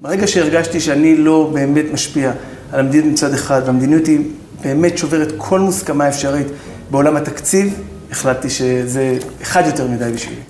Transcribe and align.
ברגע 0.00 0.26
שהרגשתי 0.26 0.80
שאני 0.80 1.16
לא 1.16 1.50
באמת 1.52 1.84
משפיע 1.92 2.32
על 2.72 2.80
המדיניות 2.80 3.12
מצד 3.12 3.32
אחד, 3.32 3.62
והמדיניות 3.66 4.06
היא 4.06 4.20
באמת 4.62 4.98
שוברת 4.98 5.32
כל 5.36 5.60
מוסכמה 5.60 6.08
אפשרית 6.08 6.46
בעולם 6.90 7.16
התקציב, 7.16 7.80
החלטתי 8.10 8.50
שזה 8.50 9.18
אחד 9.42 9.62
יותר 9.66 9.88
מדי 9.88 10.12
בשבילי. 10.14 10.40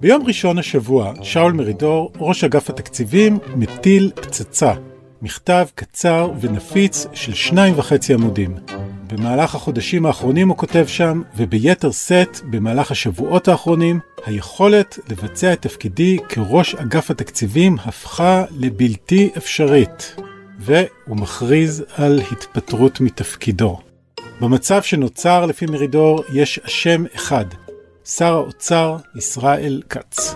ביום 0.00 0.26
ראשון 0.26 0.58
השבוע, 0.58 1.12
שאול 1.22 1.52
מרידור, 1.52 2.12
ראש 2.18 2.44
אגף 2.44 2.70
התקציבים, 2.70 3.38
מטיל 3.56 4.10
פצצה. 4.14 4.72
מכתב 5.22 5.66
קצר 5.74 6.30
ונפיץ 6.40 7.06
של 7.12 7.34
שניים 7.34 7.74
וחצי 7.78 8.14
עמודים. 8.14 8.54
במהלך 9.16 9.54
החודשים 9.54 10.06
האחרונים 10.06 10.48
הוא 10.48 10.56
כותב 10.56 10.84
שם, 10.86 11.22
וביתר 11.36 11.90
שאת 11.90 12.40
במהלך 12.50 12.90
השבועות 12.90 13.48
האחרונים, 13.48 14.00
היכולת 14.26 14.98
לבצע 15.08 15.52
את 15.52 15.62
תפקידי 15.62 16.18
כראש 16.28 16.74
אגף 16.74 17.10
התקציבים 17.10 17.76
הפכה 17.84 18.44
לבלתי 18.50 19.30
אפשרית. 19.36 20.16
והוא 20.58 21.16
מכריז 21.16 21.84
על 21.96 22.20
התפטרות 22.32 23.00
מתפקידו. 23.00 23.78
במצב 24.40 24.82
שנוצר 24.82 25.46
לפי 25.46 25.66
מרידור 25.66 26.22
יש 26.32 26.58
אשם 26.58 27.04
אחד, 27.14 27.46
שר 28.04 28.34
האוצר 28.34 28.96
ישראל 29.16 29.82
כץ. 29.88 30.34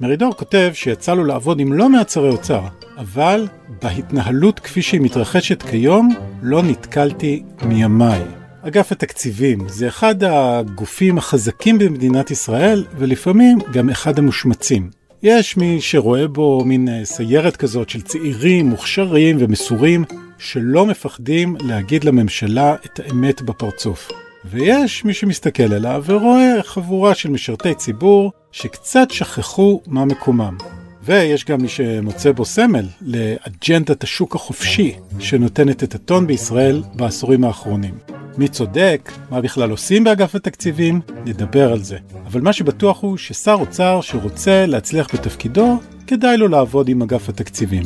מרידור 0.00 0.34
כותב 0.36 0.70
שיצא 0.74 1.14
לו 1.14 1.24
לעבוד 1.24 1.60
עם 1.60 1.72
לא 1.72 1.88
מעט 1.88 2.08
שרי 2.08 2.28
אוצר, 2.28 2.60
אבל 2.98 3.46
בהתנהלות 3.82 4.60
כפי 4.60 4.82
שהיא 4.82 5.00
מתרחשת 5.00 5.62
כיום, 5.62 6.14
לא 6.42 6.62
נתקלתי 6.62 7.42
מימיי. 7.62 8.22
אגף 8.62 8.92
התקציבים 8.92 9.68
זה 9.68 9.88
אחד 9.88 10.24
הגופים 10.24 11.18
החזקים 11.18 11.78
במדינת 11.78 12.30
ישראל, 12.30 12.84
ולפעמים 12.98 13.58
גם 13.72 13.90
אחד 13.90 14.18
המושמצים. 14.18 14.90
יש 15.22 15.56
מי 15.56 15.80
שרואה 15.80 16.28
בו 16.28 16.64
מין 16.64 16.88
אה, 16.88 17.04
סיירת 17.04 17.56
כזאת 17.56 17.90
של 17.90 18.02
צעירים, 18.02 18.66
מוכשרים 18.66 19.36
ומסורים, 19.40 20.04
שלא 20.38 20.86
מפחדים 20.86 21.56
להגיד 21.60 22.04
לממשלה 22.04 22.74
את 22.86 23.00
האמת 23.00 23.42
בפרצוף. 23.42 24.27
ויש 24.44 25.04
מי 25.04 25.14
שמסתכל 25.14 25.72
עליו 25.72 26.04
ורואה 26.06 26.62
חבורה 26.62 27.14
של 27.14 27.30
משרתי 27.30 27.74
ציבור 27.74 28.32
שקצת 28.52 29.10
שכחו 29.10 29.80
מה 29.86 30.04
מקומם. 30.04 30.56
ויש 31.02 31.44
גם 31.44 31.62
מי 31.62 31.68
שמוצא 31.68 32.32
בו 32.32 32.44
סמל 32.44 32.86
לאג'נדת 33.00 34.04
השוק 34.04 34.34
החופשי 34.34 34.94
שנותנת 35.18 35.84
את 35.84 35.94
הטון 35.94 36.26
בישראל 36.26 36.82
בעשורים 36.94 37.44
האחרונים. 37.44 37.94
מי 38.38 38.48
צודק, 38.48 39.12
מה 39.30 39.40
בכלל 39.40 39.70
עושים 39.70 40.04
באגף 40.04 40.34
התקציבים, 40.34 41.00
נדבר 41.24 41.72
על 41.72 41.82
זה. 41.82 41.98
אבל 42.26 42.40
מה 42.40 42.52
שבטוח 42.52 43.02
הוא 43.02 43.16
ששר 43.16 43.56
אוצר 43.60 44.00
שרוצה 44.00 44.66
להצליח 44.66 45.14
בתפקידו, 45.14 45.78
כדאי 46.06 46.36
לו 46.36 46.48
לעבוד 46.48 46.88
עם 46.88 47.02
אגף 47.02 47.28
התקציבים. 47.28 47.82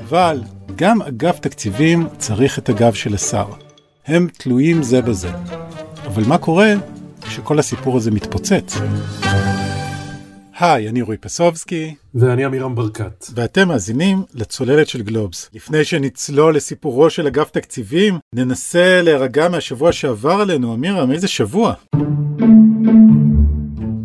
אבל 0.00 0.40
גם 0.76 1.02
אגף 1.02 1.38
תקציבים 1.38 2.06
צריך 2.18 2.58
את 2.58 2.68
הגב 2.68 2.92
של 2.94 3.14
השר. 3.14 3.46
הם 4.06 4.28
תלויים 4.38 4.82
זה 4.82 5.02
בזה. 5.02 5.30
אבל 6.14 6.22
מה 6.26 6.38
קורה 6.38 6.72
כשכל 7.22 7.58
הסיפור 7.58 7.96
הזה 7.96 8.10
מתפוצץ? 8.10 8.78
היי, 10.58 10.88
אני 10.88 11.02
רועי 11.02 11.18
פסובסקי. 11.18 11.94
ואני 12.14 12.44
עמירם 12.44 12.74
ברקת. 12.74 13.26
ואתם 13.34 13.68
מאזינים 13.68 14.22
לצוללת 14.34 14.88
של 14.88 15.02
גלובס. 15.02 15.50
לפני 15.54 15.84
שנצלול 15.84 16.56
לסיפורו 16.56 17.10
של 17.10 17.26
אגף 17.26 17.50
תקציבים, 17.50 18.18
ננסה 18.34 19.02
להירגע 19.02 19.48
מהשבוע 19.48 19.92
שעבר 19.92 20.32
עלינו. 20.32 20.72
עמירם, 20.72 21.12
איזה 21.12 21.28
שבוע? 21.28 21.74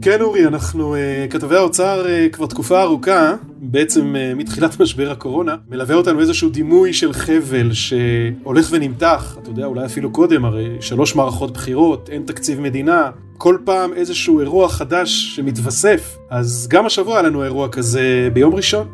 כן 0.05 0.21
אורי, 0.21 0.47
אנחנו 0.47 0.95
uh, 0.95 1.31
כתבי 1.31 1.55
האוצר 1.55 2.05
uh, 2.05 2.33
כבר 2.33 2.45
תקופה 2.45 2.81
ארוכה, 2.81 3.35
בעצם 3.57 4.15
uh, 4.15 4.37
מתחילת 4.37 4.79
משבר 4.81 5.11
הקורונה, 5.11 5.55
מלווה 5.69 5.95
אותנו 5.95 6.19
איזשהו 6.19 6.49
דימוי 6.49 6.93
של 6.93 7.13
חבל 7.13 7.69
שהולך 7.73 8.67
ונמתח, 8.71 9.37
אתה 9.41 9.49
יודע, 9.49 9.65
אולי 9.65 9.85
אפילו 9.85 10.11
קודם, 10.11 10.45
הרי 10.45 10.77
שלוש 10.81 11.15
מערכות 11.15 11.53
בחירות, 11.53 12.09
אין 12.09 12.23
תקציב 12.25 12.59
מדינה, 12.59 13.09
כל 13.37 13.57
פעם 13.63 13.93
איזשהו 13.93 14.39
אירוע 14.39 14.69
חדש 14.69 15.35
שמתווסף, 15.35 16.17
אז 16.29 16.67
גם 16.69 16.85
השבוע 16.85 17.13
היה 17.13 17.21
לנו 17.21 17.43
אירוע 17.43 17.69
כזה 17.69 18.29
ביום 18.33 18.55
ראשון. 18.55 18.87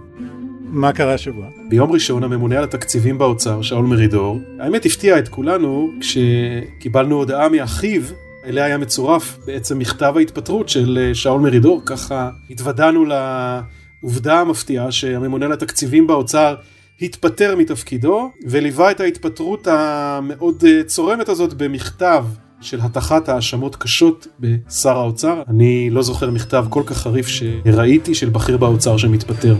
מה 0.63 0.91
קרה 0.91 1.13
השבוע? 1.13 1.45
ביום 1.69 1.91
ראשון 1.91 2.23
הממונה 2.23 2.57
על 2.57 2.63
התקציבים 2.63 3.17
באוצר, 3.17 3.61
שאול 3.61 3.85
מרידור, 3.85 4.39
האמת 4.59 4.85
הפתיע 4.85 5.19
את 5.19 5.27
כולנו 5.27 5.91
כשקיבלנו 5.99 7.15
הודעה 7.15 7.49
מאחיו 7.49 8.01
אליה 8.45 8.65
היה 8.65 8.77
מצורף 8.77 9.37
בעצם 9.45 9.79
מכתב 9.79 10.13
ההתפטרות 10.17 10.69
של 10.69 10.99
אה, 11.01 11.15
שאול 11.15 11.41
מרידור, 11.41 11.81
ככה 11.85 12.29
התוודענו 12.49 13.05
לעובדה 13.05 14.39
המפתיעה 14.39 14.91
שהממונה 14.91 15.45
על 15.45 15.51
התקציבים 15.51 16.07
באוצר 16.07 16.55
התפטר 17.01 17.55
מתפקידו 17.55 18.31
וליווה 18.47 18.91
את 18.91 18.99
ההתפטרות 18.99 19.67
המאוד 19.67 20.63
אה, 20.67 20.83
צורמת 20.83 21.29
הזאת 21.29 21.53
במכתב 21.53 22.25
של 22.61 22.79
הטחת 22.81 23.29
האשמות 23.29 23.75
קשות 23.75 24.27
בשר 24.39 24.97
האוצר. 24.97 25.43
אני 25.47 25.89
לא 25.89 26.01
זוכר 26.01 26.31
מכתב 26.31 26.65
כל 26.69 26.83
כך 26.85 26.97
חריף 26.97 27.27
שראיתי 27.27 28.15
של 28.15 28.29
בכיר 28.29 28.57
באוצר 28.57 28.97
שמתפטר. 28.97 29.55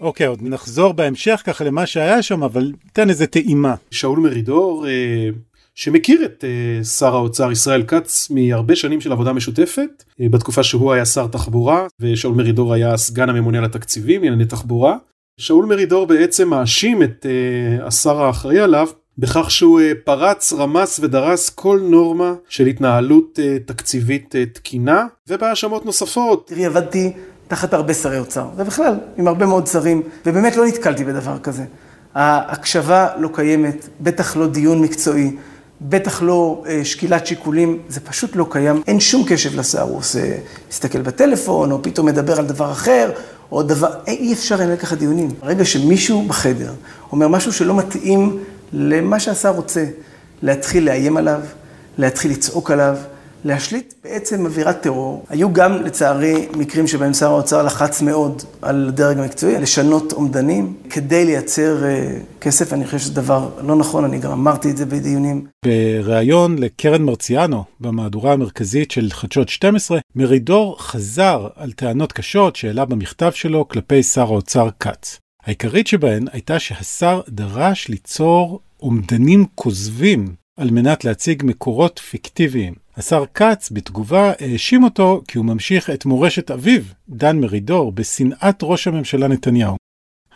אוקיי, 0.00 0.26
עוד 0.26 0.38
נחזור 0.42 0.92
בהמשך 0.92 1.42
ככה 1.44 1.64
למה 1.64 1.86
שהיה 1.86 2.22
שם, 2.22 2.42
אבל 2.42 2.72
תן 2.92 3.08
איזה 3.08 3.26
טעימה. 3.26 3.74
שאול 3.90 4.18
מרידור 4.18 4.86
אה, 4.88 5.28
שמכיר 5.78 6.24
את 6.24 6.44
uh, 6.44 6.84
שר 6.84 7.14
האוצר 7.14 7.52
ישראל 7.52 7.82
כץ 7.82 8.30
מהרבה 8.30 8.76
שנים 8.76 9.00
של 9.00 9.12
עבודה 9.12 9.32
משותפת, 9.32 10.04
uh, 10.10 10.22
בתקופה 10.30 10.62
שהוא 10.62 10.92
היה 10.92 11.04
שר 11.04 11.26
תחבורה 11.26 11.86
ושאול 12.00 12.34
מרידור 12.34 12.74
היה 12.74 12.96
סגן 12.96 13.28
הממונה 13.28 13.58
על 13.58 13.64
התקציבים 13.64 14.22
לענייני 14.22 14.44
תחבורה. 14.44 14.96
שאול 15.40 15.66
מרידור 15.66 16.06
בעצם 16.06 16.48
מאשים 16.48 17.02
את 17.02 17.26
uh, 17.26 17.84
השר 17.86 18.22
האחראי 18.22 18.58
עליו 18.58 18.88
בכך 19.18 19.50
שהוא 19.50 19.80
פרץ, 20.04 20.52
רמס 20.52 21.00
ודרס 21.02 21.50
כל 21.50 21.80
נורמה 21.82 22.34
של 22.48 22.66
התנהלות 22.66 23.38
תקציבית 23.66 24.34
תקינה 24.52 25.06
ובהאשמות 25.28 25.86
נוספות. 25.86 26.46
תראי, 26.46 26.66
עבדתי 26.66 27.12
תחת 27.48 27.74
הרבה 27.74 27.94
שרי 27.94 28.18
אוצר, 28.18 28.48
ובכלל, 28.56 28.94
עם 29.16 29.28
הרבה 29.28 29.46
מאוד 29.46 29.66
שרים, 29.66 30.02
ובאמת 30.26 30.56
לא 30.56 30.66
נתקלתי 30.66 31.04
בדבר 31.04 31.38
כזה. 31.38 31.64
ההקשבה 32.14 33.08
לא 33.18 33.28
קיימת, 33.34 33.88
בטח 34.00 34.36
לא 34.36 34.46
דיון 34.46 34.82
מקצועי. 34.82 35.36
בטח 35.80 36.22
לא 36.22 36.64
אה, 36.68 36.84
שקילת 36.84 37.26
שיקולים, 37.26 37.78
זה 37.88 38.00
פשוט 38.00 38.36
לא 38.36 38.46
קיים. 38.50 38.82
אין 38.86 39.00
שום 39.00 39.24
קשב 39.28 39.58
לשר, 39.58 39.82
הוא 39.82 39.98
עושה, 39.98 40.32
מסתכל 40.70 41.02
בטלפון, 41.02 41.72
או 41.72 41.82
פתאום 41.82 42.06
מדבר 42.06 42.38
על 42.38 42.46
דבר 42.46 42.72
אחר, 42.72 43.10
או 43.52 43.62
דבר, 43.62 43.88
אי 44.06 44.32
אפשר 44.32 44.60
אין 44.60 44.70
לקחת 44.70 44.98
דיונים. 44.98 45.30
ברגע 45.40 45.64
שמישהו 45.64 46.24
בחדר 46.28 46.72
אומר 47.12 47.28
משהו 47.28 47.52
שלא 47.52 47.76
מתאים 47.76 48.38
למה 48.72 49.20
שהשר 49.20 49.50
רוצה, 49.50 49.84
להתחיל 50.42 50.84
לאיים 50.84 51.16
עליו, 51.16 51.40
להתחיל 51.98 52.30
לצעוק 52.30 52.70
עליו, 52.70 52.96
להשליט 53.44 53.94
בעצם 54.04 54.46
אווירת 54.46 54.82
טרור. 54.82 55.24
היו 55.28 55.52
גם, 55.52 55.72
לצערי, 55.72 56.48
מקרים 56.56 56.86
שבהם 56.86 57.12
שר 57.12 57.30
האוצר 57.30 57.62
לחץ 57.62 58.02
מאוד 58.02 58.42
על 58.62 58.88
הדרג 58.88 59.18
המקצועי, 59.18 59.60
לשנות 59.60 60.12
אומדנים 60.12 60.74
כדי 60.90 61.24
לייצר 61.24 61.82
uh, 61.82 62.40
כסף. 62.40 62.72
אני 62.72 62.84
חושב 62.84 62.98
שזה 62.98 63.14
דבר 63.14 63.48
לא 63.62 63.76
נכון, 63.76 64.04
אני 64.04 64.18
גם 64.18 64.30
אמרתי 64.30 64.70
את 64.70 64.76
זה 64.76 64.86
בדיונים. 64.86 65.46
בריאיון 65.64 66.58
לקרן 66.58 67.02
מרציאנו, 67.02 67.64
במהדורה 67.80 68.32
המרכזית 68.32 68.90
של 68.90 69.08
חדשות 69.10 69.48
12, 69.48 69.98
מרידור 70.16 70.82
חזר 70.82 71.48
על 71.56 71.72
טענות 71.72 72.12
קשות 72.12 72.56
שהעלה 72.56 72.84
במכתב 72.84 73.30
שלו 73.34 73.68
כלפי 73.68 74.02
שר 74.02 74.22
האוצר 74.22 74.68
כץ. 74.80 75.18
העיקרית 75.44 75.86
שבהן 75.86 76.24
הייתה 76.32 76.58
שהשר 76.58 77.20
דרש 77.28 77.88
ליצור 77.88 78.60
אומדנים 78.82 79.46
כוזבים 79.54 80.34
על 80.58 80.70
מנת 80.70 81.04
להציג 81.04 81.42
מקורות 81.46 81.98
פיקטיביים. 81.98 82.74
השר 82.96 83.24
כץ 83.34 83.70
בתגובה 83.72 84.32
האשים 84.40 84.84
אותו 84.84 85.22
כי 85.28 85.38
הוא 85.38 85.46
ממשיך 85.46 85.90
את 85.90 86.04
מורשת 86.04 86.50
אביו, 86.50 86.82
דן 87.08 87.38
מרידור, 87.40 87.92
בשנאת 87.92 88.58
ראש 88.62 88.86
הממשלה 88.86 89.28
נתניהו. 89.28 89.76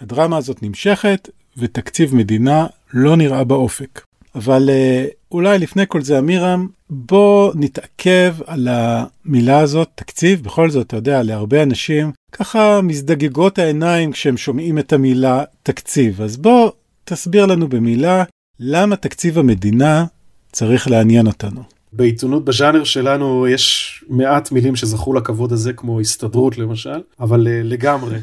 הדרמה 0.00 0.36
הזאת 0.36 0.62
נמשכת 0.62 1.28
ותקציב 1.56 2.14
מדינה 2.14 2.66
לא 2.92 3.16
נראה 3.16 3.44
באופק. 3.44 4.00
אבל 4.34 4.70
אה, 4.70 5.06
אולי 5.32 5.58
לפני 5.58 5.82
כל 5.88 6.02
זה, 6.02 6.18
אמירם, 6.18 6.68
בוא 6.90 7.52
נתעכב 7.54 8.34
על 8.46 8.68
המילה 8.70 9.58
הזאת, 9.58 9.88
תקציב. 9.94 10.42
בכל 10.42 10.70
זאת, 10.70 10.86
אתה 10.86 10.96
יודע, 10.96 11.22
להרבה 11.22 11.62
אנשים 11.62 12.12
ככה 12.32 12.80
מזדגגות 12.80 13.58
העיניים 13.58 14.12
כשהם 14.12 14.36
שומעים 14.36 14.78
את 14.78 14.92
המילה 14.92 15.44
תקציב. 15.62 16.22
אז 16.22 16.36
בוא 16.36 16.70
תסביר 17.04 17.46
לנו 17.46 17.68
במילה 17.68 18.24
למה 18.64 18.96
תקציב 18.96 19.38
המדינה 19.38 20.04
צריך 20.52 20.90
לעניין 20.90 21.26
אותנו. 21.26 21.62
בעיתונות 21.92 22.44
בז'אנר 22.44 22.84
שלנו 22.84 23.46
יש 23.48 24.04
מעט 24.08 24.52
מילים 24.52 24.76
שזכו 24.76 25.14
לכבוד 25.14 25.52
הזה 25.52 25.72
כמו 25.72 26.00
הסתדרות 26.00 26.58
למשל 26.58 27.00
אבל 27.20 27.46
uh, 27.46 27.50
לגמרי 27.64 28.16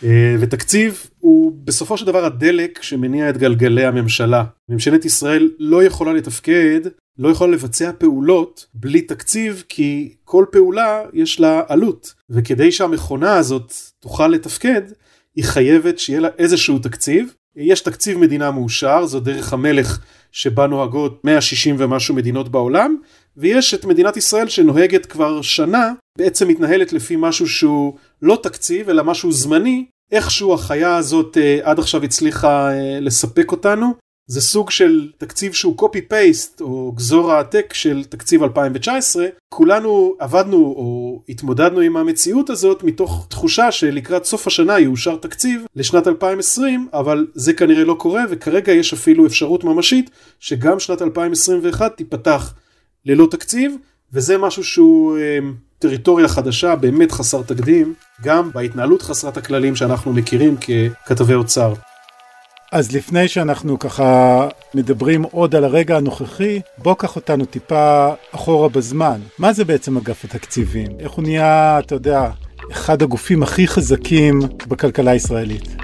uh, 0.00 0.04
ותקציב 0.40 1.06
הוא 1.18 1.52
בסופו 1.64 1.98
של 1.98 2.06
דבר 2.06 2.24
הדלק 2.24 2.82
שמניע 2.82 3.30
את 3.30 3.36
גלגלי 3.36 3.84
הממשלה 3.84 4.44
ממשלת 4.68 5.04
ישראל 5.04 5.50
לא 5.58 5.84
יכולה 5.84 6.12
לתפקד 6.12 6.80
לא 7.18 7.28
יכולה 7.28 7.52
לבצע 7.52 7.90
פעולות 7.98 8.66
בלי 8.74 9.00
תקציב, 9.00 9.64
כי 9.68 10.14
כל 10.24 10.44
פעולה 10.52 11.02
יש 11.12 11.40
לה 11.40 11.62
עלות. 11.68 12.14
וכדי 12.30 12.72
שהמכונה 12.72 13.36
הזאת 13.36 13.72
תוכל 14.00 14.28
לתפקד, 14.28 14.82
היא 15.36 15.44
חייבת 15.44 15.98
שיהיה 15.98 16.20
לה 16.20 16.28
איזשהו 16.38 16.78
תקציב. 16.78 17.34
יש 17.56 17.80
תקציב 17.80 18.18
מדינה 18.18 18.50
מאושר, 18.50 19.06
זו 19.06 19.20
דרך 19.20 19.52
המלך 19.52 19.98
שבה 20.32 20.66
נוהגות 20.66 21.24
160 21.24 21.76
ומשהו 21.78 22.14
מדינות 22.14 22.48
בעולם, 22.48 22.96
ויש 23.36 23.74
את 23.74 23.84
מדינת 23.84 24.16
ישראל 24.16 24.48
שנוהגת 24.48 25.06
כבר 25.06 25.42
שנה, 25.42 25.92
בעצם 26.18 26.48
מתנהלת 26.48 26.92
לפי 26.92 27.16
משהו 27.18 27.48
שהוא 27.48 27.94
לא 28.22 28.38
תקציב, 28.42 28.88
אלא 28.90 29.04
משהו 29.04 29.32
זמני. 29.32 29.86
איכשהו 30.12 30.54
החיה 30.54 30.96
הזאת 30.96 31.38
אה, 31.38 31.58
עד 31.62 31.78
עכשיו 31.78 32.02
הצליחה 32.02 32.72
אה, 32.72 33.00
לספק 33.00 33.52
אותנו, 33.52 33.94
זה 34.26 34.40
סוג 34.40 34.70
של 34.70 35.10
תקציב 35.18 35.52
שהוא 35.52 35.76
copy 35.80 36.12
paste 36.12 36.60
או 36.60 36.92
גזור 36.92 37.32
העתק 37.32 37.74
של 37.74 38.04
תקציב 38.04 38.42
2019. 38.42 39.26
כולנו 39.48 40.14
עבדנו 40.18 40.56
או 40.56 41.22
התמודדנו 41.28 41.80
עם 41.80 41.96
המציאות 41.96 42.50
הזאת 42.50 42.82
מתוך 42.82 43.26
תחושה 43.30 43.72
שלקראת 43.72 44.24
סוף 44.24 44.46
השנה 44.46 44.80
יאושר 44.80 45.16
תקציב 45.16 45.66
לשנת 45.76 46.06
2020, 46.06 46.88
אבל 46.92 47.26
זה 47.34 47.52
כנראה 47.52 47.84
לא 47.84 47.94
קורה 47.98 48.22
וכרגע 48.30 48.72
יש 48.72 48.92
אפילו 48.92 49.26
אפשרות 49.26 49.64
ממשית 49.64 50.10
שגם 50.40 50.80
שנת 50.80 51.02
2021 51.02 51.96
תיפתח 51.96 52.54
ללא 53.06 53.28
תקציב, 53.30 53.76
וזה 54.12 54.38
משהו 54.38 54.64
שהוא 54.64 55.18
אה, 55.18 55.38
טריטוריה 55.78 56.28
חדשה 56.28 56.76
באמת 56.76 57.12
חסר 57.12 57.42
תקדים, 57.42 57.94
גם 58.22 58.50
בהתנהלות 58.54 59.02
חסרת 59.02 59.36
הכללים 59.36 59.76
שאנחנו 59.76 60.12
מכירים 60.12 60.56
ככתבי 60.56 61.34
אוצר. 61.34 61.74
אז 62.74 62.92
לפני 62.92 63.28
שאנחנו 63.28 63.78
ככה 63.78 64.48
מדברים 64.74 65.22
עוד 65.22 65.54
על 65.54 65.64
הרגע 65.64 65.96
הנוכחי, 65.96 66.60
בוא 66.78 66.94
קח 66.94 67.16
אותנו 67.16 67.44
טיפה 67.44 68.08
אחורה 68.34 68.68
בזמן. 68.68 69.20
מה 69.38 69.52
זה 69.52 69.64
בעצם 69.64 69.96
אגף 69.96 70.24
התקציבים? 70.24 70.86
איך 70.98 71.12
הוא 71.12 71.22
נהיה, 71.22 71.78
אתה 71.78 71.94
יודע, 71.94 72.30
אחד 72.72 73.02
הגופים 73.02 73.42
הכי 73.42 73.66
חזקים 73.66 74.38
בכלכלה 74.68 75.10
הישראלית? 75.10 75.76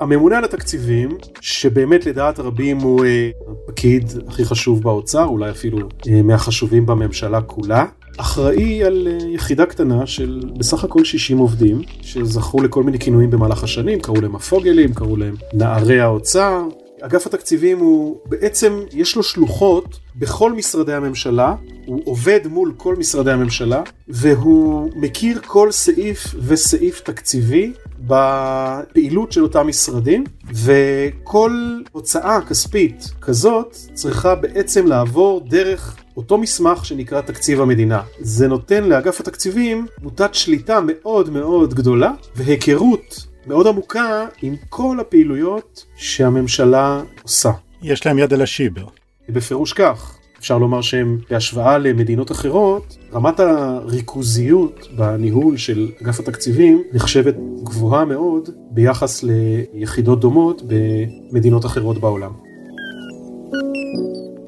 הממונה 0.00 0.38
על 0.38 0.44
התקציבים, 0.44 1.08
שבאמת 1.40 2.06
לדעת 2.06 2.38
רבים 2.38 2.78
הוא 2.78 3.04
אה, 3.04 3.30
הפקיד 3.68 4.12
הכי 4.28 4.44
חשוב 4.44 4.82
באוצר, 4.82 5.24
אולי 5.24 5.50
אפילו 5.50 5.78
אה, 6.08 6.22
מהחשובים 6.22 6.86
בממשלה 6.86 7.40
כולה, 7.40 7.84
אחראי 8.16 8.84
על 8.84 9.08
אה, 9.10 9.18
יחידה 9.28 9.66
קטנה 9.66 10.06
של 10.06 10.40
בסך 10.58 10.84
הכל 10.84 11.04
60 11.04 11.38
עובדים, 11.38 11.82
שזכו 12.02 12.62
לכל 12.62 12.82
מיני 12.82 12.98
כינויים 12.98 13.30
במהלך 13.30 13.64
השנים, 13.64 14.00
קראו 14.00 14.20
להם 14.20 14.36
הפוגלים, 14.36 14.94
קראו 14.94 15.16
להם 15.16 15.34
נערי 15.52 16.00
האוצר. 16.00 16.62
אגף 17.04 17.26
התקציבים 17.26 17.78
הוא 17.78 18.18
בעצם, 18.26 18.80
יש 18.92 19.16
לו 19.16 19.22
שלוחות 19.22 19.98
בכל 20.16 20.52
משרדי 20.52 20.92
הממשלה, 20.92 21.54
הוא 21.86 22.02
עובד 22.04 22.40
מול 22.46 22.72
כל 22.76 22.96
משרדי 22.96 23.30
הממשלה, 23.30 23.82
והוא 24.08 24.90
מכיר 24.96 25.40
כל 25.46 25.72
סעיף 25.72 26.34
וסעיף 26.38 27.00
תקציבי 27.00 27.72
בפעילות 27.98 29.32
של 29.32 29.42
אותם 29.42 29.66
משרדים, 29.66 30.24
וכל 30.54 31.80
הוצאה 31.92 32.40
כספית 32.48 33.12
כזאת 33.20 33.76
צריכה 33.94 34.34
בעצם 34.34 34.86
לעבור 34.86 35.40
דרך 35.48 35.96
אותו 36.16 36.38
מסמך 36.38 36.84
שנקרא 36.84 37.20
תקציב 37.20 37.60
המדינה. 37.60 38.02
זה 38.20 38.48
נותן 38.48 38.84
לאגף 38.84 39.20
התקציבים 39.20 39.86
מוטת 40.02 40.34
שליטה 40.34 40.80
מאוד 40.86 41.30
מאוד 41.30 41.74
גדולה 41.74 42.12
והיכרות 42.36 43.31
מאוד 43.46 43.66
עמוקה 43.66 44.26
עם 44.42 44.54
כל 44.68 45.00
הפעילויות 45.00 45.86
שהממשלה 45.96 47.02
עושה. 47.22 47.50
יש 47.82 48.06
להם 48.06 48.18
יד 48.18 48.32
על 48.32 48.42
השיבר. 48.42 48.86
בפירוש 49.28 49.72
כך. 49.72 50.18
אפשר 50.38 50.58
לומר 50.58 50.80
שהם 50.80 51.18
בהשוואה 51.30 51.78
למדינות 51.78 52.30
אחרות, 52.32 52.96
רמת 53.12 53.40
הריכוזיות 53.40 54.88
בניהול 54.96 55.56
של 55.56 55.90
אגף 56.02 56.20
התקציבים 56.20 56.82
נחשבת 56.92 57.34
גבוהה 57.64 58.04
מאוד 58.04 58.48
ביחס 58.70 59.22
ליחידות 59.22 60.20
דומות 60.20 60.62
במדינות 60.66 61.66
אחרות 61.66 61.98
בעולם. 61.98 62.32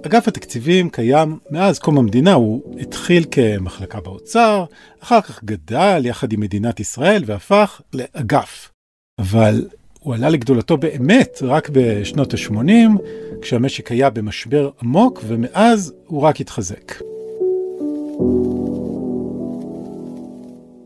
אגף 0.06 0.29
התקציבים 0.29 0.91
קיים 0.91 1.38
מאז 1.50 1.79
קום 1.79 1.99
המדינה, 1.99 2.32
הוא 2.32 2.62
התחיל 2.81 3.25
כמחלקה 3.31 4.00
באוצר, 4.00 4.64
אחר 5.02 5.20
כך 5.20 5.44
גדל 5.44 6.02
יחד 6.06 6.32
עם 6.32 6.41
מדינת 6.41 6.81
ישראל 6.81 7.23
והפך 7.26 7.81
לאגף. 7.93 8.74
אבל 9.19 9.65
הוא 10.01 10.15
עלה 10.15 10.29
לגדולתו 10.29 10.77
באמת 10.77 11.39
רק 11.43 11.71
בשנות 11.73 12.35
ה-80, 12.35 12.99
כשהמשק 13.43 13.91
היה 13.91 14.11
במשבר 14.11 14.71
עמוק, 14.83 15.21
ומאז 15.27 15.93
הוא 16.07 16.21
רק 16.21 16.41
התחזק. 16.41 16.93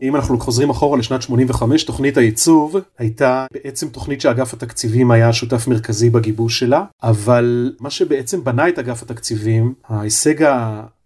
אם 0.01 0.15
אנחנו 0.15 0.39
חוזרים 0.39 0.69
אחורה 0.69 0.97
לשנת 0.97 1.21
85, 1.21 1.83
תוכנית 1.83 2.17
הייצוב 2.17 2.75
הייתה 2.97 3.45
בעצם 3.53 3.89
תוכנית 3.89 4.21
שאגף 4.21 4.53
התקציבים 4.53 5.11
היה 5.11 5.33
שותף 5.33 5.67
מרכזי 5.67 6.09
בגיבוש 6.09 6.59
שלה, 6.59 6.83
אבל 7.03 7.73
מה 7.79 7.89
שבעצם 7.89 8.43
בנה 8.43 8.69
את 8.69 8.79
אגף 8.79 9.03
התקציבים, 9.03 9.73
ההישג 9.87 10.35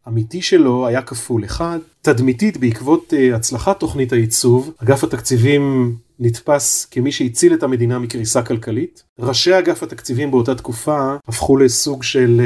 האמיתי 0.05 0.41
שלו 0.41 0.87
היה 0.87 1.01
כפול. 1.01 1.45
אחד, 1.45 1.79
תדמיתית 2.01 2.57
בעקבות 2.57 3.13
uh, 3.13 3.35
הצלחת 3.35 3.79
תוכנית 3.79 4.13
הייצוב, 4.13 4.71
אגף 4.83 5.03
התקציבים 5.03 5.95
נתפס 6.19 6.85
כמי 6.85 7.11
שהציל 7.11 7.53
את 7.53 7.63
המדינה 7.63 7.99
מקריסה 7.99 8.41
כלכלית. 8.41 9.03
ראשי 9.19 9.59
אגף 9.59 9.83
התקציבים 9.83 10.31
באותה 10.31 10.55
תקופה 10.55 11.15
הפכו 11.27 11.57
לסוג 11.57 12.03
של 12.03 12.41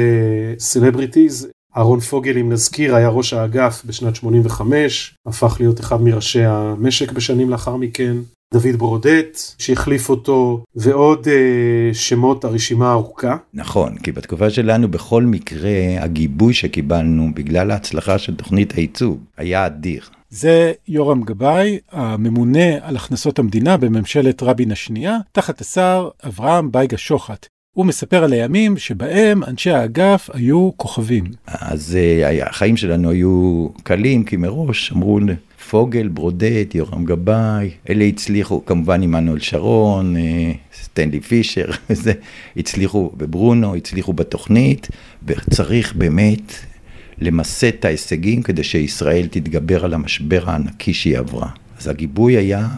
סלבריטיז. 0.58 1.44
Uh, 1.44 1.48
אהרון 1.76 2.00
פוגל, 2.00 2.38
אם 2.38 2.52
נזכיר, 2.52 2.94
היה 2.94 3.08
ראש 3.08 3.32
האגף 3.32 3.82
בשנת 3.86 4.16
85, 4.16 5.14
הפך 5.26 5.56
להיות 5.60 5.80
אחד 5.80 6.02
מראשי 6.02 6.44
המשק 6.44 7.12
בשנים 7.12 7.50
לאחר 7.50 7.76
מכן. 7.76 8.16
דוד 8.54 8.76
ברודט 8.78 9.38
שהחליף 9.58 10.10
אותו 10.10 10.64
ועוד 10.76 11.28
אה, 11.28 11.94
שמות 11.94 12.44
הרשימה 12.44 12.92
ארוכה. 12.92 13.36
נכון, 13.54 13.98
כי 13.98 14.12
בתקופה 14.12 14.50
שלנו 14.50 14.88
בכל 14.88 15.22
מקרה 15.22 15.70
הגיבוי 16.00 16.54
שקיבלנו 16.54 17.30
בגלל 17.34 17.70
ההצלחה 17.70 18.18
של 18.18 18.34
תוכנית 18.34 18.72
הייצוג 18.72 19.20
היה 19.36 19.66
אדיר. 19.66 20.02
זה 20.30 20.72
יורם 20.88 21.22
גבאי, 21.22 21.78
הממונה 21.90 22.74
על 22.80 22.96
הכנסות 22.96 23.38
המדינה 23.38 23.76
בממשלת 23.76 24.42
רבין 24.42 24.72
השנייה, 24.72 25.16
תחת 25.32 25.60
השר 25.60 26.08
אברהם 26.26 26.72
בייגה 26.72 26.98
שוחט. 26.98 27.46
הוא 27.76 27.86
מספר 27.86 28.24
על 28.24 28.32
הימים 28.32 28.76
שבהם 28.76 29.44
אנשי 29.44 29.70
האגף 29.70 30.30
היו 30.32 30.70
כוכבים. 30.76 31.24
אז 31.46 31.96
uh, 31.96 32.46
החיים 32.48 32.76
שלנו 32.76 33.10
היו 33.10 33.68
קלים, 33.82 34.24
כי 34.24 34.36
מראש 34.36 34.92
אמרו 34.92 35.20
פוגל, 35.70 36.08
ברודט, 36.08 36.74
יורם 36.74 37.04
גבאי, 37.04 37.70
אלה 37.90 38.04
הצליחו, 38.04 38.64
כמובן 38.66 39.02
עמנואל 39.02 39.38
שרון, 39.38 40.16
uh, 40.16 40.20
סטנלי 40.82 41.20
פישר, 41.20 41.66
וזה, 41.90 42.12
הצליחו 42.56 43.10
בברונו, 43.16 43.74
הצליחו 43.74 44.12
בתוכנית, 44.12 44.88
וצריך 45.26 45.94
באמת 45.94 46.52
למסד 47.18 47.66
את 47.66 47.84
ההישגים 47.84 48.42
כדי 48.42 48.64
שישראל 48.64 49.26
תתגבר 49.30 49.84
על 49.84 49.94
המשבר 49.94 50.50
הענקי 50.50 50.94
שהיא 50.94 51.18
עברה. 51.18 51.48
אז 51.78 51.88
הגיבוי 51.88 52.36
היה 52.36 52.68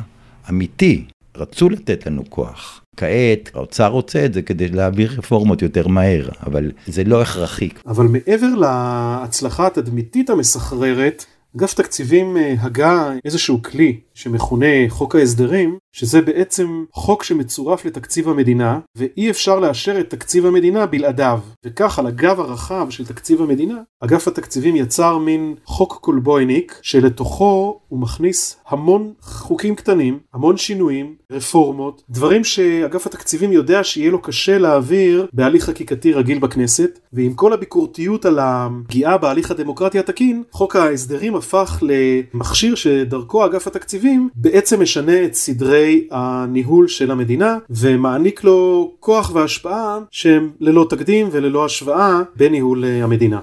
אמיתי, 0.51 1.05
רצו 1.37 1.69
לתת 1.69 2.07
לנו 2.07 2.23
כוח. 2.29 2.81
כעת 2.97 3.51
האוצר 3.55 3.87
רוצה 3.87 4.25
את 4.25 4.35
זה 4.35 4.43
כדי 4.43 4.69
להעביר 4.69 5.15
רפורמות 5.19 5.63
יותר 5.63 5.89
מהר, 5.89 6.29
אבל 6.47 6.73
זה 6.87 7.05
לא 7.05 7.23
הכרחי. 7.23 7.69
אבל 7.87 8.07
מעבר 8.07 8.47
להצלחה 8.47 9.67
התדמיתית 9.67 10.31
המסחררת, 10.31 11.25
אגף 11.57 11.75
תקציבים 11.75 12.37
אה, 12.37 12.55
הגה 12.61 13.13
איזשהו 13.25 13.63
כלי 13.63 14.01
שמכונה 14.21 14.67
חוק 14.89 15.17
ההסדרים, 15.17 15.79
שזה 15.93 16.23
בעצם 16.23 16.85
חוק 16.93 17.23
שמצורף 17.23 17.85
לתקציב 17.85 18.29
המדינה, 18.29 18.79
ואי 18.97 19.31
אפשר 19.31 19.61
לאשר 19.61 20.01
את 20.01 20.11
תקציב 20.11 20.47
המדינה 20.47 20.87
בלעדיו. 20.87 21.41
וכך 21.65 21.99
על 21.99 22.07
הגב 22.07 22.41
הרחב 22.41 22.87
של 22.91 23.07
תקציב 23.07 23.43
המדינה, 23.43 23.79
אגף 24.01 24.29
התקציבים 24.29 24.77
יצר 24.77 25.19
מין 25.19 25.55
חוק 25.65 25.99
קולבויניק, 26.01 26.79
שלתוכו 26.83 27.81
הוא 27.89 28.01
מכניס 28.01 28.57
המון 28.69 29.13
חוקים 29.21 29.75
קטנים, 29.75 30.19
המון 30.35 30.57
שינויים, 30.57 31.15
רפורמות, 31.33 32.03
דברים 32.11 32.45
שאגף 32.45 33.07
התקציבים 33.07 33.53
יודע 33.53 33.85
שיהיה 33.85 34.11
לו 34.11 34.23
קשה 34.23 34.59
להעביר 34.59 35.27
בהליך 35.33 35.65
חקיקתי 35.65 36.13
רגיל 36.13 36.39
בכנסת, 36.39 36.99
ועם 37.13 37.35
כל 37.35 37.53
הביקורתיות 37.53 38.25
על 38.25 38.39
הפגיעה 38.43 39.19
בהליך 39.19 39.51
הדמוקרטי 39.51 39.99
התקין, 39.99 40.43
חוק 40.51 40.77
ההסדרים 40.77 41.37
הפך 41.37 41.83
למכשיר 41.83 42.75
שדרכו 42.75 43.47
אגף 43.47 43.67
התקציבים 43.67 44.10
בעצם 44.35 44.83
משנה 44.83 45.25
את 45.25 45.35
סדרי 45.35 46.09
הניהול 46.11 46.89
של 46.89 47.11
המדינה 47.11 47.59
ומעניק 47.71 48.45
לו 48.45 48.91
כוח 49.01 49.35
והשפעה 49.35 49.99
שהם 50.11 50.51
ללא 50.61 50.87
תקדים 50.91 51.29
וללא 51.33 51.65
השוואה 51.65 52.23
בניהול 52.37 52.85
המדינה. 52.85 53.41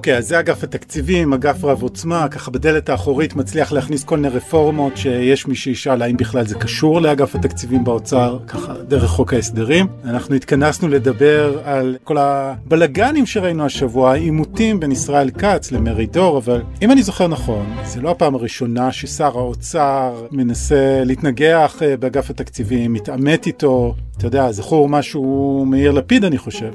אוקיי, 0.00 0.16
אז 0.16 0.28
זה 0.28 0.40
אגף 0.40 0.64
התקציבים, 0.64 1.32
אגף 1.32 1.64
רב 1.64 1.82
עוצמה, 1.82 2.28
ככה 2.28 2.50
בדלת 2.50 2.88
האחורית 2.88 3.36
מצליח 3.36 3.72
להכניס 3.72 4.04
כל 4.04 4.16
מיני 4.16 4.28
רפורמות 4.28 4.96
שיש 4.96 5.46
מי 5.46 5.54
שישאל 5.54 6.02
האם 6.02 6.16
בכלל 6.16 6.46
זה 6.46 6.54
קשור 6.54 7.00
לאגף 7.00 7.34
התקציבים 7.34 7.84
באוצר, 7.84 8.38
ככה 8.46 8.72
דרך 8.88 9.10
חוק 9.10 9.34
ההסדרים. 9.34 9.86
אנחנו 10.04 10.34
התכנסנו 10.34 10.88
לדבר 10.88 11.60
על 11.64 11.96
כל 12.04 12.16
הבלגנים 12.18 13.26
שראינו 13.26 13.64
השבוע, 13.64 14.14
עימותים 14.14 14.80
בין 14.80 14.92
ישראל 14.92 15.30
כץ 15.30 15.72
למרידור, 15.72 16.38
אבל 16.38 16.62
אם 16.82 16.90
אני 16.90 17.02
זוכר 17.02 17.28
נכון, 17.28 17.66
זה 17.84 18.00
לא 18.00 18.10
הפעם 18.10 18.34
הראשונה 18.34 18.92
ששר 18.92 19.38
האוצר 19.38 20.26
מנסה 20.30 21.02
להתנגח 21.04 21.82
אה, 21.82 21.96
באגף 21.96 22.30
התקציבים, 22.30 22.92
מתעמת 22.92 23.46
איתו, 23.46 23.94
אתה 24.16 24.26
יודע, 24.26 24.52
זכור 24.52 24.88
משהו 24.88 25.64
מאיר 25.68 25.90
לפיד 25.90 26.24
אני 26.24 26.38
חושב. 26.38 26.70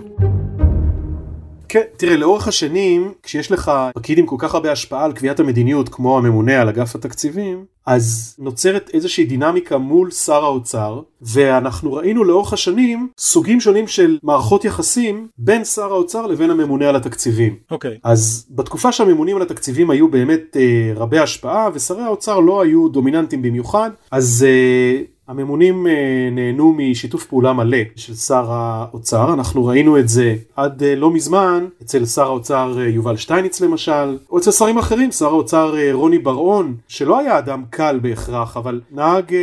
כן, 1.75 1.81
תראה, 1.97 2.17
לאורך 2.17 2.47
השנים, 2.47 3.13
כשיש 3.23 3.51
לך 3.51 3.71
פקיד 3.95 4.17
עם 4.17 4.25
כל 4.25 4.35
כך 4.39 4.53
הרבה 4.53 4.71
השפעה 4.71 5.05
על 5.05 5.13
קביעת 5.13 5.39
המדיניות, 5.39 5.89
כמו 5.89 6.17
הממונה 6.17 6.61
על 6.61 6.69
אגף 6.69 6.95
התקציבים, 6.95 7.65
אז 7.85 8.35
נוצרת 8.39 8.89
איזושהי 8.93 9.25
דינמיקה 9.25 9.77
מול 9.77 10.11
שר 10.11 10.43
האוצר, 10.43 11.01
ואנחנו 11.21 11.93
ראינו 11.93 12.23
לאורך 12.23 12.53
השנים 12.53 13.09
סוגים 13.17 13.59
שונים 13.59 13.87
של 13.87 14.17
מערכות 14.23 14.65
יחסים 14.65 15.27
בין 15.37 15.65
שר 15.65 15.91
האוצר 15.93 16.27
לבין 16.27 16.49
הממונה 16.49 16.89
על 16.89 16.95
התקציבים. 16.95 17.55
אוקיי. 17.71 17.91
Okay. 17.91 17.99
אז 18.03 18.47
בתקופה 18.49 18.91
שהממונים 18.91 19.35
על 19.35 19.41
התקציבים 19.41 19.89
היו 19.89 20.07
באמת 20.07 20.57
אה, 20.57 20.93
רבי 20.95 21.19
השפעה, 21.19 21.69
ושרי 21.73 22.01
האוצר 22.01 22.39
לא 22.39 22.61
היו 22.61 22.89
דומיננטיים 22.89 23.41
במיוחד, 23.41 23.89
אז... 24.11 24.45
אה, 24.47 25.14
הממונים 25.27 25.87
אה, 25.87 26.29
נהנו 26.31 26.75
משיתוף 26.77 27.25
פעולה 27.25 27.53
מלא 27.53 27.77
של 27.95 28.13
שר 28.13 28.45
האוצר, 28.51 29.33
אנחנו 29.33 29.65
ראינו 29.65 29.99
את 29.99 30.09
זה 30.09 30.35
עד 30.55 30.83
אה, 30.83 30.95
לא 30.95 31.11
מזמן 31.11 31.65
אצל 31.81 32.05
שר 32.05 32.23
האוצר 32.23 32.75
אה, 32.77 32.87
יובל 32.87 33.17
שטייניץ 33.17 33.61
למשל, 33.61 34.17
או 34.29 34.37
אצל 34.37 34.51
שרים 34.51 34.77
אחרים, 34.77 35.11
שר 35.11 35.25
האוצר 35.25 35.75
רוני 35.91 36.19
בר-און, 36.19 36.75
שלא 36.87 37.19
היה 37.19 37.37
אדם 37.37 37.63
קל 37.69 37.99
בהכרח, 38.01 38.57
אבל 38.57 38.81
נהג 38.91 39.35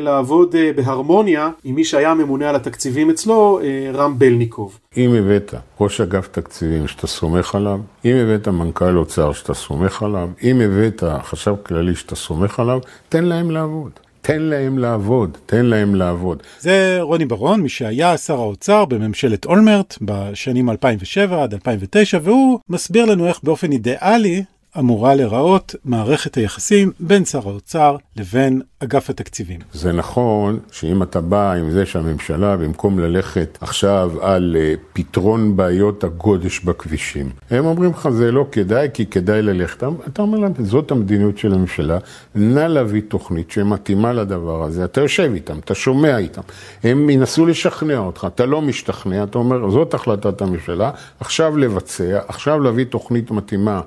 לעבוד 0.00 0.54
בהרמוניה 0.76 1.50
עם 1.64 1.74
מי 1.74 1.84
שהיה 1.84 2.14
ממונה 2.14 2.48
על 2.48 2.56
התקציבים 2.56 3.10
אצלו, 3.10 3.60
רם 3.94 4.18
בלניקוב. 4.18 4.78
אם 4.96 5.14
הבאת 5.14 5.54
ראש 5.80 6.00
אגף 6.00 6.28
תקציבים 6.28 6.86
שאתה 6.86 7.06
סומך 7.06 7.54
עליו, 7.54 7.80
אם 8.04 8.16
הבאת 8.16 8.48
מנכ"ל 8.48 8.98
אוצר 8.98 9.32
שאתה 9.32 9.54
סומך 9.54 10.02
עליו, 10.02 10.28
אם 10.42 10.60
הבאת 10.60 11.02
חשב 11.22 11.54
כללי 11.62 11.94
שאתה 11.94 12.16
סומך 12.16 12.60
עליו, 12.60 12.78
תן 13.08 13.24
להם 13.24 13.50
לעבוד. 13.50 13.90
תן 14.28 14.42
להם 14.42 14.78
לעבוד, 14.78 15.38
תן 15.46 15.66
להם 15.66 15.94
לעבוד. 15.94 16.42
זה 16.60 16.98
רוני 17.00 17.24
ברון, 17.24 17.60
מי 17.60 17.68
שהיה 17.68 18.16
שר 18.16 18.40
האוצר 18.40 18.84
בממשלת 18.84 19.44
אולמרט 19.44 19.98
בשנים 20.00 20.70
2007 20.70 21.42
עד 21.42 21.54
2009, 21.54 22.18
והוא 22.22 22.58
מסביר 22.68 23.04
לנו 23.04 23.26
איך 23.26 23.40
באופן 23.42 23.72
אידיאלי 23.72 24.44
אמורה 24.78 25.14
להיראות 25.14 25.74
מערכת 25.84 26.34
היחסים 26.34 26.92
בין 27.00 27.24
שר 27.24 27.48
האוצר 27.48 27.96
לבין 28.16 28.62
אגף 28.84 29.10
התקציבים. 29.10 29.60
זה 29.72 29.92
נכון 29.92 30.58
שאם 30.72 31.02
אתה 31.02 31.20
בא 31.20 31.52
עם 31.52 31.70
זה 31.70 31.86
שהממשלה, 31.86 32.56
במקום 32.56 32.98
ללכת 32.98 33.58
עכשיו 33.60 34.12
על 34.20 34.56
אה, 34.58 34.74
פתרון 34.92 35.56
בעיות 35.56 36.04
הגודש 36.04 36.60
בכבישים, 36.60 37.30
הם 37.50 37.66
אומרים 37.66 37.90
לך 37.90 38.08
זה 38.08 38.32
לא 38.32 38.46
כדאי 38.52 38.88
כי 38.94 39.06
כדאי 39.06 39.42
ללכת. 39.42 39.82
אתה 40.06 40.22
אומר 40.22 40.38
להם, 40.38 40.52
זאת 40.64 40.90
המדיניות 40.90 41.38
של 41.38 41.54
הממשלה, 41.54 41.98
נא 42.34 42.60
להביא 42.60 43.02
תוכנית 43.08 43.50
שמתאימה 43.50 44.12
לדבר 44.12 44.62
הזה. 44.62 44.84
אתה 44.84 45.00
יושב 45.00 45.30
איתם, 45.34 45.58
אתה 45.58 45.74
שומע 45.74 46.18
איתם, 46.18 46.42
הם 46.84 47.10
ינסו 47.10 47.46
לשכנע 47.46 47.98
אותך, 47.98 48.26
אתה 48.34 48.46
לא 48.46 48.62
משתכנע, 48.62 49.22
אתה 49.22 49.38
אומר, 49.38 49.70
זאת 49.70 49.94
החלטת 49.94 50.42
הממשלה, 50.42 50.90
עכשיו 51.20 51.56
לבצע, 51.56 52.18
עכשיו 52.28 52.60
להביא 52.60 52.84
תוכנית 52.84 53.30
מתאימה 53.30 53.80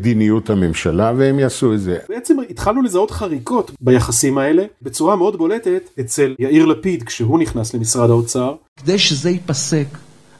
למדיניות 0.00 0.50
הממשלה, 0.50 1.12
והם 1.16 1.38
יעשו 1.38 1.74
את 1.74 1.80
זה. 1.80 1.98
בעצם 2.08 2.36
התחלנו 2.50 2.82
לזהות 2.82 3.10
חריקות 3.10 3.70
ביחסים 3.80 4.38
האלה 4.38 4.62
בצורה 4.82 5.16
מאוד 5.16 5.36
בולטת 5.36 5.90
אצל 6.00 6.34
יאיר 6.38 6.66
לפיד 6.66 7.02
כשהוא 7.02 7.38
נכנס 7.38 7.74
למשרד 7.74 8.10
האוצר. 8.10 8.54
כדי 8.76 8.98
שזה 8.98 9.30
ייפסק, 9.30 9.86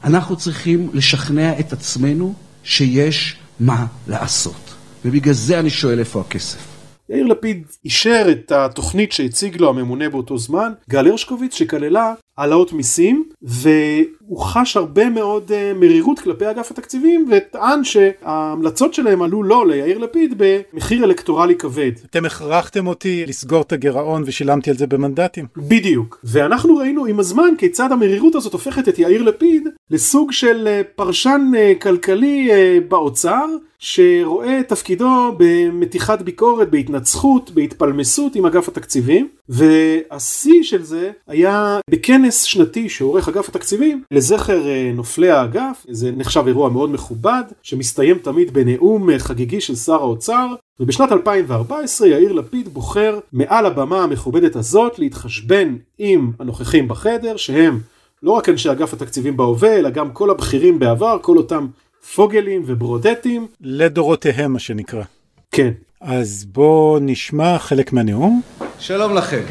אנחנו 0.03 0.35
צריכים 0.35 0.89
לשכנע 0.93 1.59
את 1.59 1.73
עצמנו 1.73 2.33
שיש 2.63 3.37
מה 3.59 3.85
לעשות. 4.07 4.73
ובגלל 5.05 5.33
זה 5.33 5.59
אני 5.59 5.69
שואל 5.69 5.99
איפה 5.99 6.21
הכסף. 6.21 6.67
יאיר 7.09 7.25
לפיד 7.25 7.63
אישר 7.85 8.25
את 8.31 8.51
התוכנית 8.51 9.11
שהציג 9.11 9.61
לו 9.61 9.69
הממונה 9.69 10.09
באותו 10.09 10.37
זמן, 10.37 10.71
גל 10.89 11.07
הרשקוביץ, 11.07 11.55
שכללה 11.55 12.13
העלאות 12.41 12.73
מיסים, 12.73 13.23
והוא 13.41 14.39
חש 14.39 14.77
הרבה 14.77 15.09
מאוד 15.09 15.51
uh, 15.51 15.77
מרירות 15.79 16.19
כלפי 16.19 16.49
אגף 16.49 16.71
התקציבים, 16.71 17.29
וטען 17.31 17.83
שההמלצות 17.83 18.93
שלהם 18.93 19.21
עלו 19.21 19.43
לו, 19.43 19.65
ליאיר 19.65 19.97
לפיד, 19.97 20.33
במחיר 20.37 21.03
אלקטורלי 21.03 21.55
כבד. 21.55 21.91
אתם 22.05 22.25
הכרחתם 22.25 22.87
אותי 22.87 23.25
לסגור 23.27 23.61
את 23.61 23.71
הגירעון 23.71 24.23
ושילמתי 24.25 24.69
על 24.69 24.77
זה 24.77 24.87
במנדטים. 24.87 25.45
בדיוק. 25.57 26.19
ואנחנו 26.23 26.77
ראינו 26.77 27.05
עם 27.05 27.19
הזמן 27.19 27.53
כיצד 27.57 27.91
המרירות 27.91 28.35
הזאת 28.35 28.53
הופכת 28.53 28.89
את 28.89 28.99
יאיר 28.99 29.21
לפיד 29.21 29.67
לסוג 29.91 30.31
של 30.31 30.67
uh, 30.67 30.87
פרשן 30.95 31.51
uh, 31.53 31.81
כלכלי 31.81 32.49
uh, 32.51 32.83
באוצר, 32.89 33.45
שרואה 33.81 34.59
את 34.59 34.69
תפקידו 34.69 35.35
במתיחת 35.37 36.21
ביקורת, 36.21 36.69
בהתנצחות, 36.69 37.51
בהתפלמסות 37.51 38.35
עם 38.35 38.45
אגף 38.45 38.67
התקציבים, 38.67 39.27
והשיא 39.49 40.63
של 40.63 40.83
זה 40.83 41.11
היה 41.27 41.79
בכנס 41.89 42.43
שנתי 42.43 42.89
שעורך 42.89 43.27
אגף 43.27 43.49
התקציבים. 43.49 44.03
לזכר 44.11 44.67
אה, 44.67 44.91
נופלי 44.93 45.29
האגף, 45.29 45.85
זה 45.89 46.11
נחשב 46.17 46.43
אירוע 46.47 46.69
מאוד 46.69 46.91
מכובד, 46.91 47.43
שמסתיים 47.63 48.17
תמיד 48.17 48.53
בנאום 48.53 49.09
אה, 49.09 49.19
חגיגי 49.19 49.61
של 49.61 49.75
שר 49.75 50.01
האוצר, 50.01 50.47
ובשנת 50.79 51.11
2014 51.11 52.07
יאיר 52.07 52.31
לפיד 52.31 52.67
בוחר 52.67 53.19
מעל 53.33 53.65
הבמה 53.65 54.03
המכובדת 54.03 54.55
הזאת 54.55 54.99
להתחשבן 54.99 55.75
עם 55.99 56.31
הנוכחים 56.39 56.87
בחדר, 56.87 57.37
שהם 57.37 57.79
לא 58.23 58.31
רק 58.31 58.49
אנשי 58.49 58.71
אגף 58.71 58.93
התקציבים 58.93 59.37
בהווה, 59.37 59.79
אלא 59.79 59.89
גם 59.89 60.11
כל 60.11 60.29
הבכירים 60.29 60.79
בעבר, 60.79 61.17
כל 61.21 61.37
אותם 61.37 61.67
פוגלים 62.15 62.63
וברודטים. 62.65 63.47
לדורותיהם 63.61 64.53
מה 64.53 64.59
שנקרא. 64.59 65.03
כן. 65.51 65.71
אז 66.01 66.45
בואו 66.45 66.97
נשמע 67.01 67.57
חלק 67.59 67.93
מהנאום. 67.93 68.41
שלום 68.79 69.13
לכם. 69.15 69.43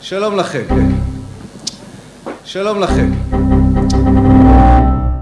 שלום 0.00 0.36
לכם. 0.36 0.64
שלום 2.44 2.80
לכם. 2.80 3.10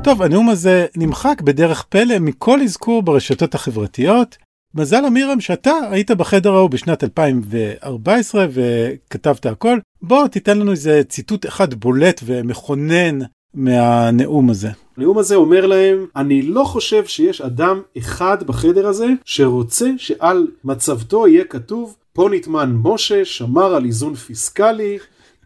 טוב, 0.05 0.23
הנאום 0.23 0.49
הזה 0.49 0.87
נמחק 0.97 1.41
בדרך 1.41 1.83
פלא 1.83 2.19
מכל 2.19 2.63
אזכור 2.63 3.03
ברשתות 3.03 3.55
החברתיות. 3.55 4.37
מזל 4.77 5.07
אמירם 5.07 5.41
שאתה 5.41 5.73
היית 5.91 6.11
בחדר 6.11 6.55
ההוא 6.55 6.71
בשנת 6.71 7.05
2014 7.05 8.47
וכתבת 8.51 9.47
הכל. 9.47 9.79
בוא 10.03 10.29
תיתן 10.29 10.59
לנו 10.59 10.71
איזה 10.71 11.03
ציטוט 11.09 11.47
אחד 11.47 11.75
בולט 11.75 12.21
ומכונן 12.25 13.19
מהנאום 13.55 14.51
הזה. 14.51 14.69
הנאום 14.97 15.19
הזה 15.19 15.35
אומר 15.35 15.67
להם, 15.67 16.07
אני 16.17 16.43
לא 16.43 16.65
חושב 16.65 17.05
שיש 17.07 17.41
אדם 17.41 17.83
אחד 17.99 18.43
בחדר 18.43 18.87
הזה 18.87 19.07
שרוצה 19.25 19.91
שעל 19.97 20.47
מצבתו 20.65 21.29
יהיה 21.29 21.45
כתוב 21.45 21.97
פה 22.13 22.29
נטמן 22.33 22.77
משה 22.83 23.25
שמר 23.25 23.75
על 23.75 23.85
איזון 23.85 24.15
פיסקלי, 24.15 24.99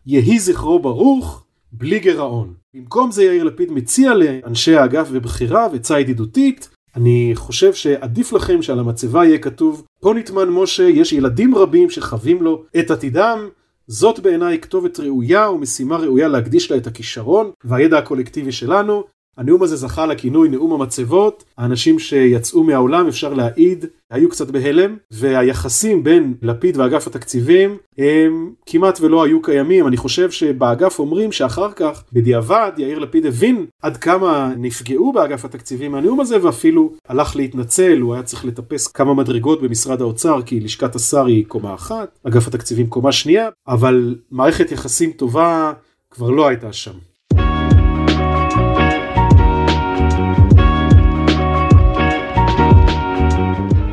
יהי 0.07 0.39
זכרו 0.39 0.79
ברוך, 0.79 1.45
בלי 1.73 1.99
גירעון. 1.99 2.55
במקום 2.75 3.11
זה 3.11 3.25
יאיר 3.25 3.45
לפיד 3.45 3.73
מציע 3.73 4.15
לאנשי 4.15 4.77
האגף 4.77 5.09
ובכיריו 5.11 5.71
עצה 5.75 6.01
ידידותית, 6.01 6.69
אני 6.99 7.33
חושב 7.35 7.75
שעדיף 7.75 8.33
לכם 8.33 8.63
שעל 8.63 8.79
המצבה 8.79 9.25
יהיה 9.25 9.39
כתוב 9.39 9.85
פה 10.01 10.15
נטמן 10.15 10.49
משה, 10.49 10.83
יש 10.83 11.13
ילדים 11.13 11.55
רבים 11.55 11.91
שחווים 11.91 12.43
לו 12.43 12.65
את 12.79 12.91
עתידם, 12.91 13.49
זאת 13.87 14.21
בעיניי 14.21 14.61
כתובת 14.61 15.01
ראויה 15.01 15.51
ומשימה 15.51 15.97
ראויה 15.97 16.29
להקדיש 16.29 16.71
לה 16.71 16.77
את 16.77 16.87
הכישרון 16.87 17.51
והידע 17.65 17.99
הקולקטיבי 17.99 18.53
שלנו. 18.53 19.05
הנאום 19.39 19.63
הזה 19.63 19.77
זכה 19.77 20.07
לכינוי 20.07 20.49
נאום 20.49 20.73
המצבות, 20.73 21.45
האנשים 21.59 21.99
שיצאו 21.99 22.65
מהעולם 22.65 23.09
אפשר 23.09 23.35
להעיד 23.35 23.85
היו 24.11 24.29
קצת 24.29 24.51
בהלם, 24.51 24.97
והיחסים 25.11 26.05
בין 26.05 26.35
לפיד 26.43 26.77
ואגף 26.77 27.07
התקציבים 27.07 27.77
הם 27.99 28.53
כמעט 28.67 29.01
ולא 29.01 29.25
היו 29.25 29.43
קיימים. 29.43 29.87
אני 29.87 29.97
חושב 29.97 30.31
שבאגף 30.31 30.99
אומרים 30.99 31.33
שאחר 31.33 31.73
כך, 31.73 32.05
בדיעבד, 32.13 32.73
יאיר 32.77 32.99
לפיד 32.99 33.27
הבין 33.27 33.67
עד 33.83 33.97
כמה 33.97 34.53
נפגעו 34.57 35.13
באגף 35.13 35.45
התקציבים 35.45 35.93
מהנאום 35.93 36.21
הזה, 36.21 36.45
ואפילו 36.45 36.93
הלך 37.09 37.37
להתנצל, 37.37 38.01
הוא 38.01 38.15
היה 38.15 38.23
צריך 38.23 38.45
לטפס 38.45 38.87
כמה 38.87 39.15
מדרגות 39.15 39.63
במשרד 39.63 40.01
האוצר, 40.01 40.43
כי 40.43 40.61
לשכת 40.61 40.95
השר 40.95 41.27
היא 41.27 41.45
קומה 41.49 41.75
אחת, 41.75 42.19
אגף 42.25 42.47
התקציבים 42.47 42.87
קומה 42.87 43.13
שנייה, 43.13 43.49
אבל 43.69 44.15
מערכת 44.31 44.73
יחסים 44.73 45.13
טובה 45.13 45.73
כבר 46.11 46.31
לא 46.31 46.49
הייתה 46.49 46.73
שם. 46.73 46.93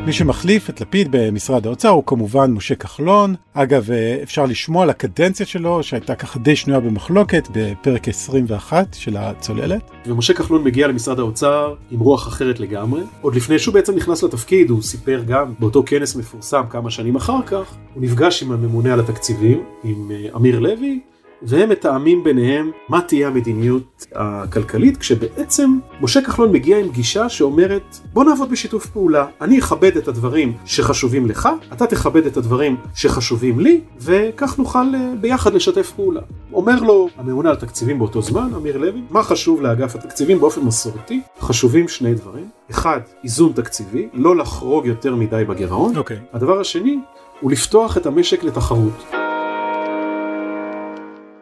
מי 0.06 0.12
שמחליף 0.12 0.70
את 0.70 0.80
לפיד 0.80 1.08
במשרד 1.10 1.66
האוצר 1.66 1.88
הוא 1.88 2.02
כמובן 2.06 2.52
משה 2.52 2.74
כחלון. 2.74 3.34
אגב, 3.54 3.88
אפשר 4.22 4.46
לשמוע 4.46 4.82
על 4.82 4.90
הקדנציה 4.90 5.46
שלו, 5.46 5.82
שהייתה 5.82 6.14
ככה 6.14 6.38
די 6.38 6.56
שנויה 6.56 6.80
במחלוקת, 6.80 7.48
בפרק 7.52 8.08
21 8.08 8.94
של 8.94 9.16
הצוללת. 9.16 9.90
ומשה 10.06 10.34
כחלון 10.34 10.64
מגיע 10.64 10.88
למשרד 10.88 11.18
האוצר 11.18 11.74
עם 11.90 12.00
רוח 12.00 12.28
אחרת 12.28 12.60
לגמרי. 12.60 13.02
עוד 13.20 13.34
לפני 13.34 13.58
שהוא 13.58 13.74
בעצם 13.74 13.96
נכנס 13.96 14.22
לתפקיד, 14.22 14.70
הוא 14.70 14.82
סיפר 14.82 15.22
גם 15.26 15.54
באותו 15.58 15.82
כנס 15.86 16.16
מפורסם 16.16 16.62
כמה 16.70 16.90
שנים 16.90 17.16
אחר 17.16 17.42
כך, 17.46 17.74
הוא 17.94 18.02
נפגש 18.02 18.42
עם 18.42 18.52
הממונה 18.52 18.92
על 18.92 19.00
התקציבים, 19.00 19.62
עם 19.84 20.10
אמיר 20.36 20.58
לוי, 20.58 21.00
והם 21.48 21.68
מתאמים 21.68 22.24
ביניהם 22.24 22.70
מה 22.88 23.00
תהיה 23.00 23.28
המדיניות 23.28 24.06
הכלכלית, 24.14 24.96
כשבעצם 24.96 25.78
משה 26.00 26.20
כחלון 26.20 26.52
מגיע 26.52 26.78
עם 26.78 26.88
גישה 26.88 27.28
שאומרת 27.28 27.96
בוא 28.12 28.24
נעבוד 28.24 28.50
בשיתוף 28.50 28.86
פעולה, 28.86 29.26
אני 29.40 29.58
אכבד 29.58 29.96
את 29.96 30.08
הדברים 30.08 30.52
שחשובים 30.64 31.26
לך, 31.26 31.48
אתה 31.72 31.86
תכבד 31.86 32.26
את 32.26 32.36
הדברים 32.36 32.76
שחשובים 32.94 33.60
לי, 33.60 33.80
וכך 33.98 34.58
נוכל 34.58 34.94
אה, 34.94 35.12
ביחד 35.20 35.54
לשתף 35.54 35.92
פעולה. 35.96 36.20
אומר 36.52 36.80
לו 36.80 37.08
הממונה 37.16 37.48
על 37.48 37.56
התקציבים 37.56 37.98
באותו 37.98 38.22
זמן, 38.22 38.50
אמיר 38.56 38.76
לוי, 38.76 39.02
מה 39.10 39.22
חשוב 39.22 39.62
לאגף 39.62 39.94
התקציבים 39.94 40.38
באופן 40.38 40.60
מסורתי? 40.60 41.20
חשובים 41.40 41.88
שני 41.88 42.14
דברים. 42.14 42.48
אחד, 42.70 43.00
איזון 43.24 43.52
תקציבי, 43.52 44.08
לא 44.12 44.36
לחרוג 44.36 44.86
יותר 44.86 45.14
מדי 45.14 45.44
בגירעון. 45.48 45.94
Okay. 45.94 45.98
אוקיי. 45.98 46.18
הדבר 46.32 46.60
השני, 46.60 46.98
הוא 47.40 47.50
לפתוח 47.50 47.96
את 47.96 48.06
המשק 48.06 48.44
לתחרות. 48.44 49.25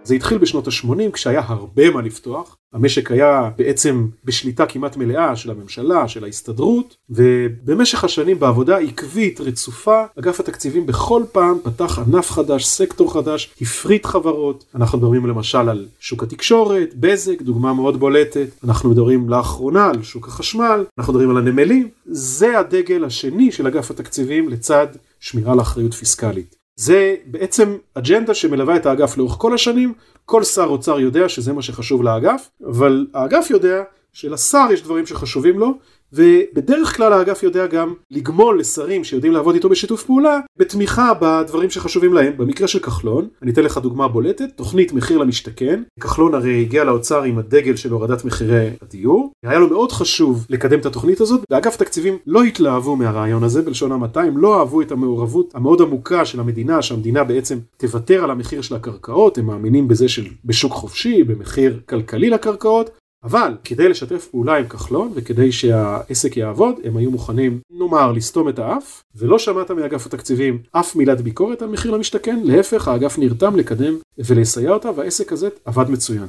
זה 0.04 0.14
התחיל 0.14 0.38
בשנות 0.38 0.68
ה-80 0.68 1.12
כשהיה 1.12 1.42
הרבה 1.46 1.90
מה 1.90 2.02
לפתוח, 2.02 2.56
המשק 2.72 3.10
היה 3.10 3.50
בעצם 3.58 4.06
בשליטה 4.24 4.66
כמעט 4.66 4.96
מלאה 4.96 5.36
של 5.36 5.50
הממשלה, 5.50 6.08
של 6.08 6.24
ההסתדרות, 6.24 6.96
ובמשך 7.10 8.04
השנים 8.04 8.38
בעבודה 8.38 8.78
עקבית, 8.78 9.40
רצופה, 9.40 10.04
אגף 10.18 10.40
התקציבים 10.40 10.86
בכל 10.86 11.22
פעם 11.32 11.58
פתח 11.62 11.98
ענף 11.98 12.30
חדש, 12.30 12.66
סקטור 12.66 13.12
חדש, 13.12 13.54
הפריט 13.60 14.06
חברות. 14.06 14.64
אנחנו 14.74 14.98
מדברים 14.98 15.26
למשל 15.26 15.68
על 15.68 15.86
שוק 16.00 16.22
התקשורת, 16.22 16.94
בזק, 16.94 17.42
דוגמה 17.42 17.74
מאוד 17.74 18.00
בולטת. 18.00 18.48
אנחנו 18.64 18.90
מדברים 18.90 19.28
לאחרונה 19.28 19.86
על 19.86 20.02
שוק 20.02 20.28
החשמל, 20.28 20.84
אנחנו 20.98 21.12
מדברים 21.12 21.30
על 21.30 21.36
הנמלים. 21.36 21.88
זה 22.06 22.58
הדגל 22.58 23.04
השני 23.04 23.52
של 23.52 23.66
אגף 23.66 23.90
התקציבים 23.90 24.48
לצד 24.48 24.86
שמירה 25.20 25.52
על 25.52 25.60
אחריות 25.60 25.94
פיסקלית. 25.94 26.63
זה 26.76 27.16
בעצם 27.26 27.76
אג'נדה 27.94 28.34
שמלווה 28.34 28.76
את 28.76 28.86
האגף 28.86 29.16
לאורך 29.16 29.34
כל 29.38 29.54
השנים, 29.54 29.92
כל 30.24 30.44
שר 30.44 30.64
אוצר 30.64 30.98
יודע 31.00 31.28
שזה 31.28 31.52
מה 31.52 31.62
שחשוב 31.62 32.02
לאגף, 32.02 32.50
אבל 32.66 33.06
האגף 33.14 33.46
יודע 33.50 33.82
שלשר 34.12 34.66
יש 34.72 34.82
דברים 34.82 35.06
שחשובים 35.06 35.58
לו, 35.58 35.78
ובדרך 36.14 36.96
כלל 36.96 37.12
האגף 37.12 37.42
יודע 37.42 37.66
גם 37.66 37.94
לגמול 38.10 38.60
לשרים 38.60 39.04
שיודעים 39.04 39.32
לעבוד 39.32 39.54
איתו 39.54 39.68
בשיתוף 39.68 40.04
פעולה 40.04 40.40
בתמיכה 40.58 41.12
בדברים 41.20 41.70
שחשובים 41.70 42.12
להם. 42.12 42.32
במקרה 42.36 42.68
של 42.68 42.78
כחלון, 42.78 43.28
אני 43.42 43.50
אתן 43.50 43.62
לך 43.62 43.78
דוגמה 43.78 44.08
בולטת, 44.08 44.50
תוכנית 44.56 44.92
מחיר 44.92 45.18
למשתכן. 45.18 45.82
כחלון 46.00 46.34
הרי 46.34 46.60
הגיע 46.60 46.84
לאוצר 46.84 47.22
עם 47.22 47.38
הדגל 47.38 47.76
של 47.76 47.92
הורדת 47.92 48.24
מחירי 48.24 48.70
הדיור. 48.82 49.32
היה 49.44 49.58
לו 49.58 49.68
מאוד 49.68 49.92
חשוב 49.92 50.46
לקדם 50.50 50.78
את 50.78 50.86
התוכנית 50.86 51.20
הזאת, 51.20 51.40
ואגף 51.50 51.76
תקציבים 51.76 52.18
לא 52.26 52.42
התלהבו 52.42 52.96
מהרעיון 52.96 53.44
הזה, 53.44 53.62
בלשון 53.62 53.92
המעטה, 53.92 54.20
הם 54.20 54.38
לא 54.38 54.58
אהבו 54.58 54.80
את 54.80 54.92
המעורבות 54.92 55.54
המאוד 55.54 55.82
עמוקה 55.82 56.24
של 56.24 56.40
המדינה, 56.40 56.82
שהמדינה 56.82 57.24
בעצם 57.24 57.58
תוותר 57.76 58.24
על 58.24 58.30
המחיר 58.30 58.62
של 58.62 58.74
הקרקעות, 58.74 59.38
הם 59.38 59.46
מאמינים 59.46 59.88
בזה 59.88 60.08
של 60.08 60.26
בשוק 60.44 60.72
חופשי, 60.72 61.24
במחיר 61.24 61.80
כלכלי 61.86 62.30
לקרקעות, 62.30 62.90
אבל 63.24 63.56
כדי 63.64 63.88
לשתף 63.88 64.28
פעולה 64.30 64.56
עם 64.56 64.68
כחלון 64.68 65.12
וכדי 65.14 65.52
שהעסק 65.52 66.36
יעבוד, 66.36 66.74
הם 66.84 66.96
היו 66.96 67.10
מוכנים, 67.10 67.60
נאמר, 67.70 68.12
לסתום 68.12 68.48
את 68.48 68.58
האף, 68.58 69.02
ולא 69.16 69.38
שמעת 69.38 69.70
מאגף 69.70 70.06
התקציבים 70.06 70.58
אף 70.72 70.96
מילת 70.96 71.20
ביקורת 71.20 71.62
על 71.62 71.68
מחיר 71.68 71.90
למשתכן, 71.90 72.40
להפך, 72.44 72.88
האגף 72.88 73.18
נרתם 73.18 73.56
לקדם 73.56 73.94
ולסייע 74.18 74.70
אותה, 74.70 74.90
והעסק 74.96 75.32
הזה 75.32 75.48
עבד 75.64 75.90
מצוין. 75.90 76.26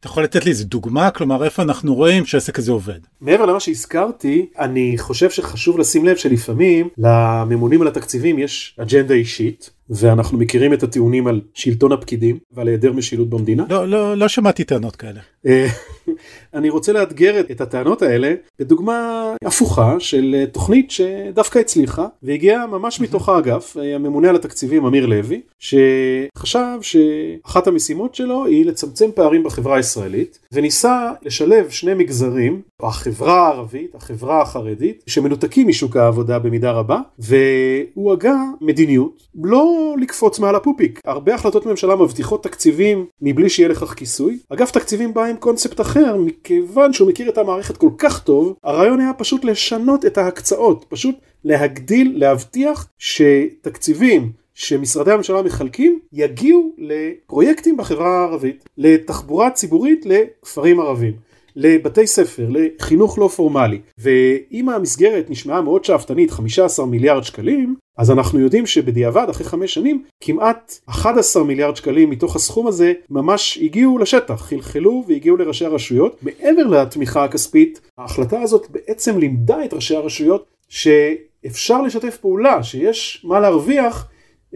אתה 0.00 0.10
יכול 0.10 0.24
לתת 0.24 0.44
לי 0.44 0.50
איזה 0.50 0.64
דוגמה? 0.64 1.10
כלומר, 1.10 1.44
איפה 1.44 1.62
אנחנו 1.62 1.94
רואים 1.94 2.26
שהעסק 2.26 2.58
הזה 2.58 2.72
עובד? 2.72 2.98
מעבר 3.20 3.46
למה 3.46 3.60
שהזכרתי, 3.60 4.46
אני 4.58 4.94
חושב 4.98 5.30
שחשוב 5.30 5.78
לשים 5.78 6.04
לב 6.04 6.16
שלפעמים 6.16 6.88
לממונים 6.98 7.82
על 7.82 7.88
התקציבים 7.88 8.38
יש 8.38 8.76
אג'נדה 8.80 9.14
אישית, 9.14 9.70
ואנחנו 9.90 10.38
מכירים 10.38 10.72
את 10.72 10.82
הטיעונים 10.82 11.26
על 11.26 11.40
שלטון 11.54 11.92
הפקידים 11.92 12.38
ועל 12.52 12.68
היעדר 12.68 12.92
משילות 12.92 13.30
במדינה. 13.30 13.64
לא, 13.68 13.88
לא, 13.88 14.16
לא 14.16 14.28
שמעתי 14.28 14.64
טענות 14.64 14.96
כאלה. 14.96 15.20
אה, 15.46 15.66
אני 16.54 16.70
רוצה 16.70 16.92
לאתגר 16.92 17.40
את 17.50 17.60
הטענות 17.60 18.02
האלה 18.02 18.34
בדוגמה 18.58 19.30
הפוכה 19.44 19.96
של 19.98 20.34
אה, 20.38 20.46
תוכנית 20.46 20.90
שדווקא 20.90 21.58
הצליחה 21.58 22.06
והגיעה 22.22 22.66
ממש 22.66 23.00
מתוך 23.00 23.28
האגף, 23.28 23.76
אה, 23.80 23.94
הממונה 23.94 24.28
על 24.28 24.36
התקציבים 24.36 24.84
אמיר 24.84 25.06
לוי, 25.06 25.40
שחשב 25.58 26.78
שאחת 26.80 27.66
המשימות 27.66 28.14
שלו 28.14 28.44
היא 28.44 28.66
לצמצם 28.66 29.10
פערים 29.14 29.42
בחברה 29.42 29.76
הישראלית 29.76 30.38
וניסה 30.52 31.12
לשלב 31.22 31.70
שני 31.70 31.94
מגזרים, 31.94 32.62
החברה 32.86 33.46
הערבית, 33.46 33.94
החברה 33.94 34.42
החרדית, 34.42 35.02
שמנותקים 35.06 35.68
משוק 35.68 35.96
העבודה 35.96 36.38
במידה 36.38 36.70
רבה, 36.70 37.00
והוא 37.18 38.12
הגה 38.12 38.36
מדיניות 38.60 39.22
לא 39.34 39.94
לקפוץ 40.00 40.38
מעל 40.38 40.54
הפופיק. 40.54 41.00
הרבה 41.04 41.34
החלטות 41.34 41.66
ממשלה 41.66 41.96
מבטיחות 41.96 42.42
תקציבים 42.42 43.06
מבלי 43.22 43.48
שיהיה 43.48 43.68
לכך 43.68 43.94
כיסוי. 43.94 44.38
אגף 44.48 44.70
תקציבים 44.70 45.14
בא 45.14 45.24
עם 45.24 45.36
קונספט 45.36 45.80
אחר, 45.80 46.16
מכיוון 46.16 46.92
שהוא 46.92 47.08
מכיר 47.08 47.28
את 47.28 47.38
המערכת 47.38 47.76
כל 47.76 47.90
כך 47.98 48.22
טוב, 48.22 48.54
הרעיון 48.64 49.00
היה 49.00 49.12
פשוט 49.12 49.44
לשנות 49.44 50.06
את 50.06 50.18
ההקצאות, 50.18 50.84
פשוט 50.88 51.14
להגדיל, 51.44 52.12
להבטיח 52.16 52.88
שתקציבים 52.98 54.32
שמשרדי 54.54 55.12
הממשלה 55.12 55.42
מחלקים 55.42 55.98
יגיעו 56.12 56.72
לפרויקטים 56.78 57.76
בחברה 57.76 58.18
הערבית, 58.18 58.64
לתחבורה 58.78 59.50
ציבורית 59.50 60.06
לכפרים 60.06 60.80
ערבים. 60.80 61.12
לבתי 61.56 62.06
ספר, 62.06 62.48
לחינוך 62.48 63.18
לא 63.18 63.28
פורמלי, 63.28 63.80
ואם 63.98 64.68
המסגרת 64.68 65.30
נשמעה 65.30 65.62
מאוד 65.62 65.84
שאפתנית, 65.84 66.30
15 66.30 66.86
מיליארד 66.86 67.24
שקלים, 67.24 67.74
אז 67.98 68.10
אנחנו 68.10 68.40
יודעים 68.40 68.66
שבדיעבד, 68.66 69.26
אחרי 69.30 69.46
חמש 69.46 69.74
שנים, 69.74 70.04
כמעט 70.20 70.78
11 70.86 71.44
מיליארד 71.44 71.76
שקלים 71.76 72.10
מתוך 72.10 72.36
הסכום 72.36 72.66
הזה 72.66 72.92
ממש 73.10 73.58
הגיעו 73.62 73.98
לשטח, 73.98 74.34
חלחלו 74.34 75.04
והגיעו 75.08 75.36
לראשי 75.36 75.64
הרשויות. 75.64 76.16
מעבר 76.22 76.62
לתמיכה 76.66 77.24
הכספית, 77.24 77.80
ההחלטה 77.98 78.40
הזאת 78.40 78.66
בעצם 78.70 79.18
לימדה 79.18 79.64
את 79.64 79.74
ראשי 79.74 79.96
הרשויות 79.96 80.46
שאפשר 80.68 81.82
לשתף 81.82 82.16
פעולה, 82.16 82.62
שיש 82.62 83.24
מה 83.24 83.40
להרוויח, 83.40 84.08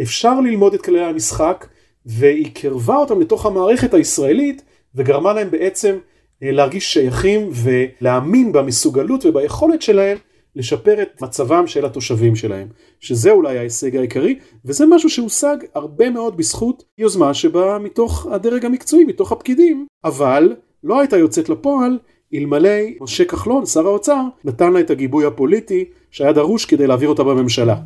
אפשר 0.02 0.40
ללמוד 0.40 0.74
את 0.74 0.82
כללי 0.82 1.04
המשחק, 1.04 1.66
והיא 2.06 2.50
קרבה 2.54 2.96
אותם 2.96 3.20
לתוך 3.20 3.46
המערכת 3.46 3.94
הישראלית 3.94 4.62
וגרמה 4.94 5.32
להם 5.32 5.50
בעצם 5.50 5.96
להרגיש 6.42 6.92
שייכים 6.92 7.50
ולהאמין 7.52 8.52
במסוגלות 8.52 9.24
וביכולת 9.24 9.82
שלהם 9.82 10.18
לשפר 10.56 11.02
את 11.02 11.22
מצבם 11.22 11.66
של 11.66 11.84
התושבים 11.84 12.36
שלהם, 12.36 12.68
שזה 13.00 13.30
אולי 13.30 13.58
ההישג 13.58 13.96
העיקרי, 13.96 14.38
וזה 14.64 14.86
משהו 14.86 15.10
שהושג 15.10 15.56
הרבה 15.74 16.10
מאוד 16.10 16.36
בזכות 16.36 16.84
יוזמה 16.98 17.34
שבאה 17.34 17.78
מתוך 17.78 18.26
הדרג 18.30 18.64
המקצועי, 18.64 19.04
מתוך 19.04 19.32
הפקידים, 19.32 19.86
אבל 20.04 20.56
לא 20.84 21.00
הייתה 21.00 21.16
יוצאת 21.16 21.48
לפועל 21.48 21.98
אלמלא 22.34 22.80
משה 23.00 23.24
כחלון, 23.24 23.66
שר 23.66 23.86
האוצר, 23.86 24.22
נתן 24.44 24.72
לה 24.72 24.80
את 24.80 24.90
הגיבוי 24.90 25.24
הפוליטי 25.24 25.84
שהיה 26.10 26.32
דרוש 26.32 26.64
כדי 26.64 26.86
להעביר 26.86 27.08
אותה 27.08 27.24
בממשלה. 27.24 27.76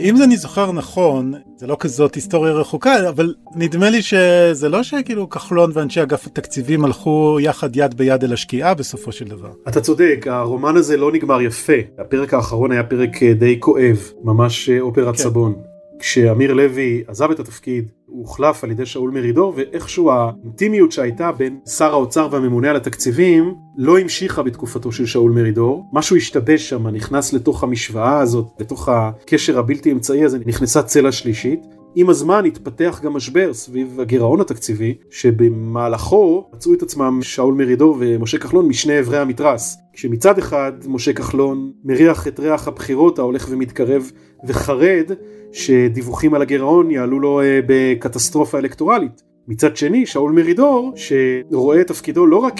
אם 0.00 0.22
אני 0.22 0.36
זוכר 0.36 0.72
נכון, 0.72 1.34
זה 1.58 1.66
לא 1.66 1.76
כזאת 1.80 2.14
היסטוריה 2.14 2.52
רחוקה, 2.52 3.08
אבל 3.08 3.34
נדמה 3.54 3.90
לי 3.90 4.02
שזה 4.02 4.68
לא 4.68 4.82
שכאילו 4.82 5.30
כחלון 5.30 5.70
ואנשי 5.74 6.02
אגף 6.02 6.26
התקציבים 6.26 6.84
הלכו 6.84 7.38
יחד 7.40 7.76
יד 7.76 7.94
ביד 7.94 8.24
אל 8.24 8.32
השקיעה 8.32 8.74
בסופו 8.74 9.12
של 9.12 9.24
דבר. 9.24 9.50
אתה 9.68 9.80
צודק, 9.80 10.26
הרומן 10.30 10.76
הזה 10.76 10.96
לא 10.96 11.12
נגמר 11.12 11.42
יפה. 11.42 11.72
הפרק 11.98 12.34
האחרון 12.34 12.72
היה 12.72 12.84
פרק 12.84 13.22
אה, 13.22 13.34
די 13.34 13.56
כואב, 13.60 14.12
ממש 14.24 14.68
אה, 14.68 14.80
אופרת 14.80 15.16
כן. 15.16 15.22
סבון. 15.22 15.54
כשאמיר 15.98 16.54
לוי 16.54 17.04
עזב 17.06 17.30
את 17.30 17.40
התפקיד, 17.40 17.88
הוא 18.06 18.18
הוחלף 18.18 18.64
על 18.64 18.70
ידי 18.70 18.86
שאול 18.86 19.10
מרידור, 19.10 19.54
ואיכשהו 19.56 20.10
האינטימיות 20.10 20.92
שהייתה 20.92 21.32
בין 21.32 21.58
שר 21.66 21.92
האוצר 21.92 22.28
והממונה 22.30 22.70
על 22.70 22.76
התקציבים 22.76 23.54
לא 23.76 23.98
המשיכה 23.98 24.42
בתקופתו 24.42 24.92
של 24.92 25.06
שאול 25.06 25.32
מרידור. 25.32 25.90
משהו 25.92 26.16
השתבש 26.16 26.68
שם, 26.68 26.86
נכנס 26.88 27.32
לתוך 27.32 27.62
המשוואה 27.62 28.18
הזאת, 28.18 28.46
לתוך 28.60 28.88
הקשר 28.88 29.58
הבלתי 29.58 29.92
אמצעי 29.92 30.24
הזה, 30.24 30.38
נכנסה 30.46 30.82
צלע 30.82 31.12
שלישית. 31.12 31.60
עם 31.98 32.10
הזמן 32.10 32.44
התפתח 32.44 33.00
גם 33.04 33.12
משבר 33.12 33.54
סביב 33.54 34.00
הגירעון 34.00 34.40
התקציבי, 34.40 34.94
שבמהלכו 35.10 36.44
מצאו 36.52 36.74
את 36.74 36.82
עצמם 36.82 37.18
שאול 37.22 37.54
מרידור 37.54 37.96
ומשה 38.00 38.38
כחלון 38.38 38.68
משני 38.68 39.00
אברי 39.00 39.18
המתרס. 39.18 39.76
כשמצד 39.92 40.38
אחד 40.38 40.72
משה 40.86 41.12
כחלון 41.12 41.72
מריח 41.84 42.28
את 42.28 42.40
ריח 42.40 42.68
הבחירות 42.68 43.18
ההולך 43.18 43.46
ומתקרב 43.50 44.12
וחרד 44.46 45.10
שדיווחים 45.52 46.34
על 46.34 46.42
הגירעון 46.42 46.90
יעלו 46.90 47.20
לו 47.20 47.40
אה, 47.40 47.60
בקטסטרופה 47.66 48.58
אלקטורלית. 48.58 49.22
מצד 49.48 49.76
שני, 49.76 50.06
שאול 50.06 50.32
מרידור, 50.32 50.92
שרואה 50.96 51.80
את 51.80 51.86
תפקידו 51.86 52.26
לא 52.26 52.36
רק 52.36 52.54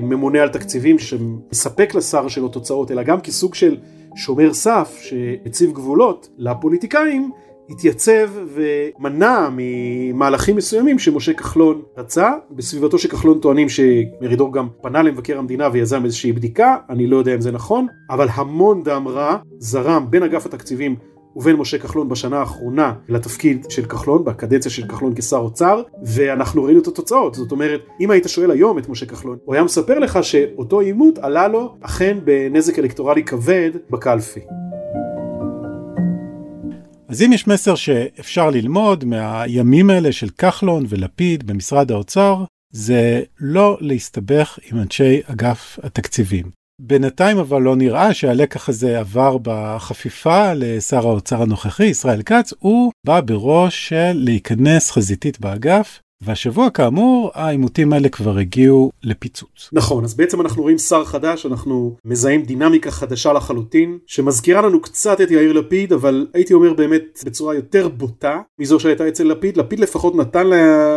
כממונה 0.00 0.42
על 0.42 0.48
תקציבים 0.48 0.98
שמספק 0.98 1.94
לשר 1.94 2.28
שלו 2.28 2.48
תוצאות, 2.48 2.90
אלא 2.90 3.02
גם 3.02 3.20
כסוג 3.20 3.54
של 3.54 3.76
שומר 4.16 4.54
סף 4.54 4.98
שהציב 5.02 5.72
גבולות 5.72 6.28
לפוליטיקאים, 6.38 7.30
התייצב 7.70 8.30
ומנע 8.54 9.48
ממהלכים 9.52 10.56
מסוימים 10.56 10.98
שמשה 10.98 11.32
כחלון 11.32 11.82
רצה. 11.96 12.32
בסביבתו 12.50 12.98
של 12.98 13.08
כחלון 13.08 13.38
טוענים 13.38 13.68
שמרידור 13.68 14.52
גם 14.52 14.68
פנה 14.82 15.02
למבקר 15.02 15.38
המדינה 15.38 15.68
ויזם 15.72 16.04
איזושהי 16.04 16.32
בדיקה, 16.32 16.76
אני 16.90 17.06
לא 17.06 17.16
יודע 17.16 17.34
אם 17.34 17.40
זה 17.40 17.52
נכון, 17.52 17.86
אבל 18.10 18.28
המון 18.34 18.82
דם 18.82 19.08
רע 19.08 19.36
זרם 19.58 20.06
בין 20.10 20.22
אגף 20.22 20.46
התקציבים 20.46 20.96
ובין 21.36 21.56
משה 21.56 21.78
כחלון 21.78 22.08
בשנה 22.08 22.38
האחרונה 22.38 22.92
לתפקיד 23.08 23.66
של 23.68 23.84
כחלון, 23.84 24.24
בקדנציה 24.24 24.70
של 24.70 24.86
כחלון 24.88 25.14
כשר 25.14 25.36
אוצר, 25.36 25.82
ואנחנו 26.02 26.64
ראינו 26.64 26.80
את 26.80 26.86
התוצאות. 26.86 27.34
זאת 27.34 27.52
אומרת, 27.52 27.80
אם 28.00 28.10
היית 28.10 28.28
שואל 28.28 28.50
היום 28.50 28.78
את 28.78 28.88
משה 28.88 29.06
כחלון, 29.06 29.38
הוא 29.44 29.54
היה 29.54 29.64
מספר 29.64 29.98
לך 29.98 30.24
שאותו 30.24 30.80
עימות 30.80 31.18
עלה 31.18 31.48
לו 31.48 31.76
אכן 31.80 32.18
בנזק 32.24 32.78
אלקטורלי 32.78 33.24
כבד 33.24 33.70
בקלפי. 33.90 34.40
אז 37.12 37.22
אם 37.22 37.32
יש 37.32 37.46
מסר 37.46 37.74
שאפשר 37.74 38.50
ללמוד 38.50 39.04
מהימים 39.04 39.90
האלה 39.90 40.12
של 40.12 40.28
כחלון 40.28 40.84
ולפיד 40.88 41.46
במשרד 41.46 41.92
האוצר, 41.92 42.44
זה 42.70 43.22
לא 43.40 43.78
להסתבך 43.80 44.58
עם 44.70 44.78
אנשי 44.78 45.20
אגף 45.26 45.78
התקציבים. 45.82 46.50
בינתיים 46.80 47.38
אבל 47.38 47.62
לא 47.62 47.76
נראה 47.76 48.14
שהלקח 48.14 48.68
הזה 48.68 48.98
עבר 48.98 49.36
בחפיפה 49.42 50.52
לשר 50.54 51.06
האוצר 51.08 51.42
הנוכחי, 51.42 51.84
ישראל 51.84 52.22
כץ, 52.22 52.52
הוא 52.58 52.92
בא 53.06 53.20
בראש 53.20 53.88
של 53.88 54.12
להיכנס 54.14 54.90
חזיתית 54.90 55.40
באגף 55.40 56.00
והשבוע 56.24 56.70
כאמור 56.70 57.30
העימותים 57.34 57.92
האלה 57.92 58.08
כבר 58.08 58.38
הגיעו 58.38 58.90
לפיצוץ. 59.02 59.68
נכון, 59.72 60.04
אז 60.04 60.14
בעצם 60.14 60.40
אנחנו 60.40 60.62
רואים 60.62 60.78
שר 60.78 61.04
חדש, 61.04 61.46
אנחנו 61.46 61.96
מזהים 62.04 62.42
דינמיקה 62.42 62.90
חדשה 62.90 63.32
לחלוטין, 63.32 63.98
שמזכירה 64.06 64.62
לנו 64.62 64.82
קצת 64.82 65.20
את 65.20 65.30
יאיר 65.30 65.52
לפיד, 65.52 65.92
אבל 65.92 66.26
הייתי 66.34 66.54
אומר 66.54 66.72
באמת 66.72 67.22
בצורה 67.24 67.54
יותר 67.54 67.88
בוטה 67.88 68.40
מזו 68.58 68.80
שהייתה 68.80 69.08
אצל 69.08 69.24
לפיד. 69.24 69.56
לפיד 69.56 69.80
לפחות 69.80 70.16
נתן 70.16 70.46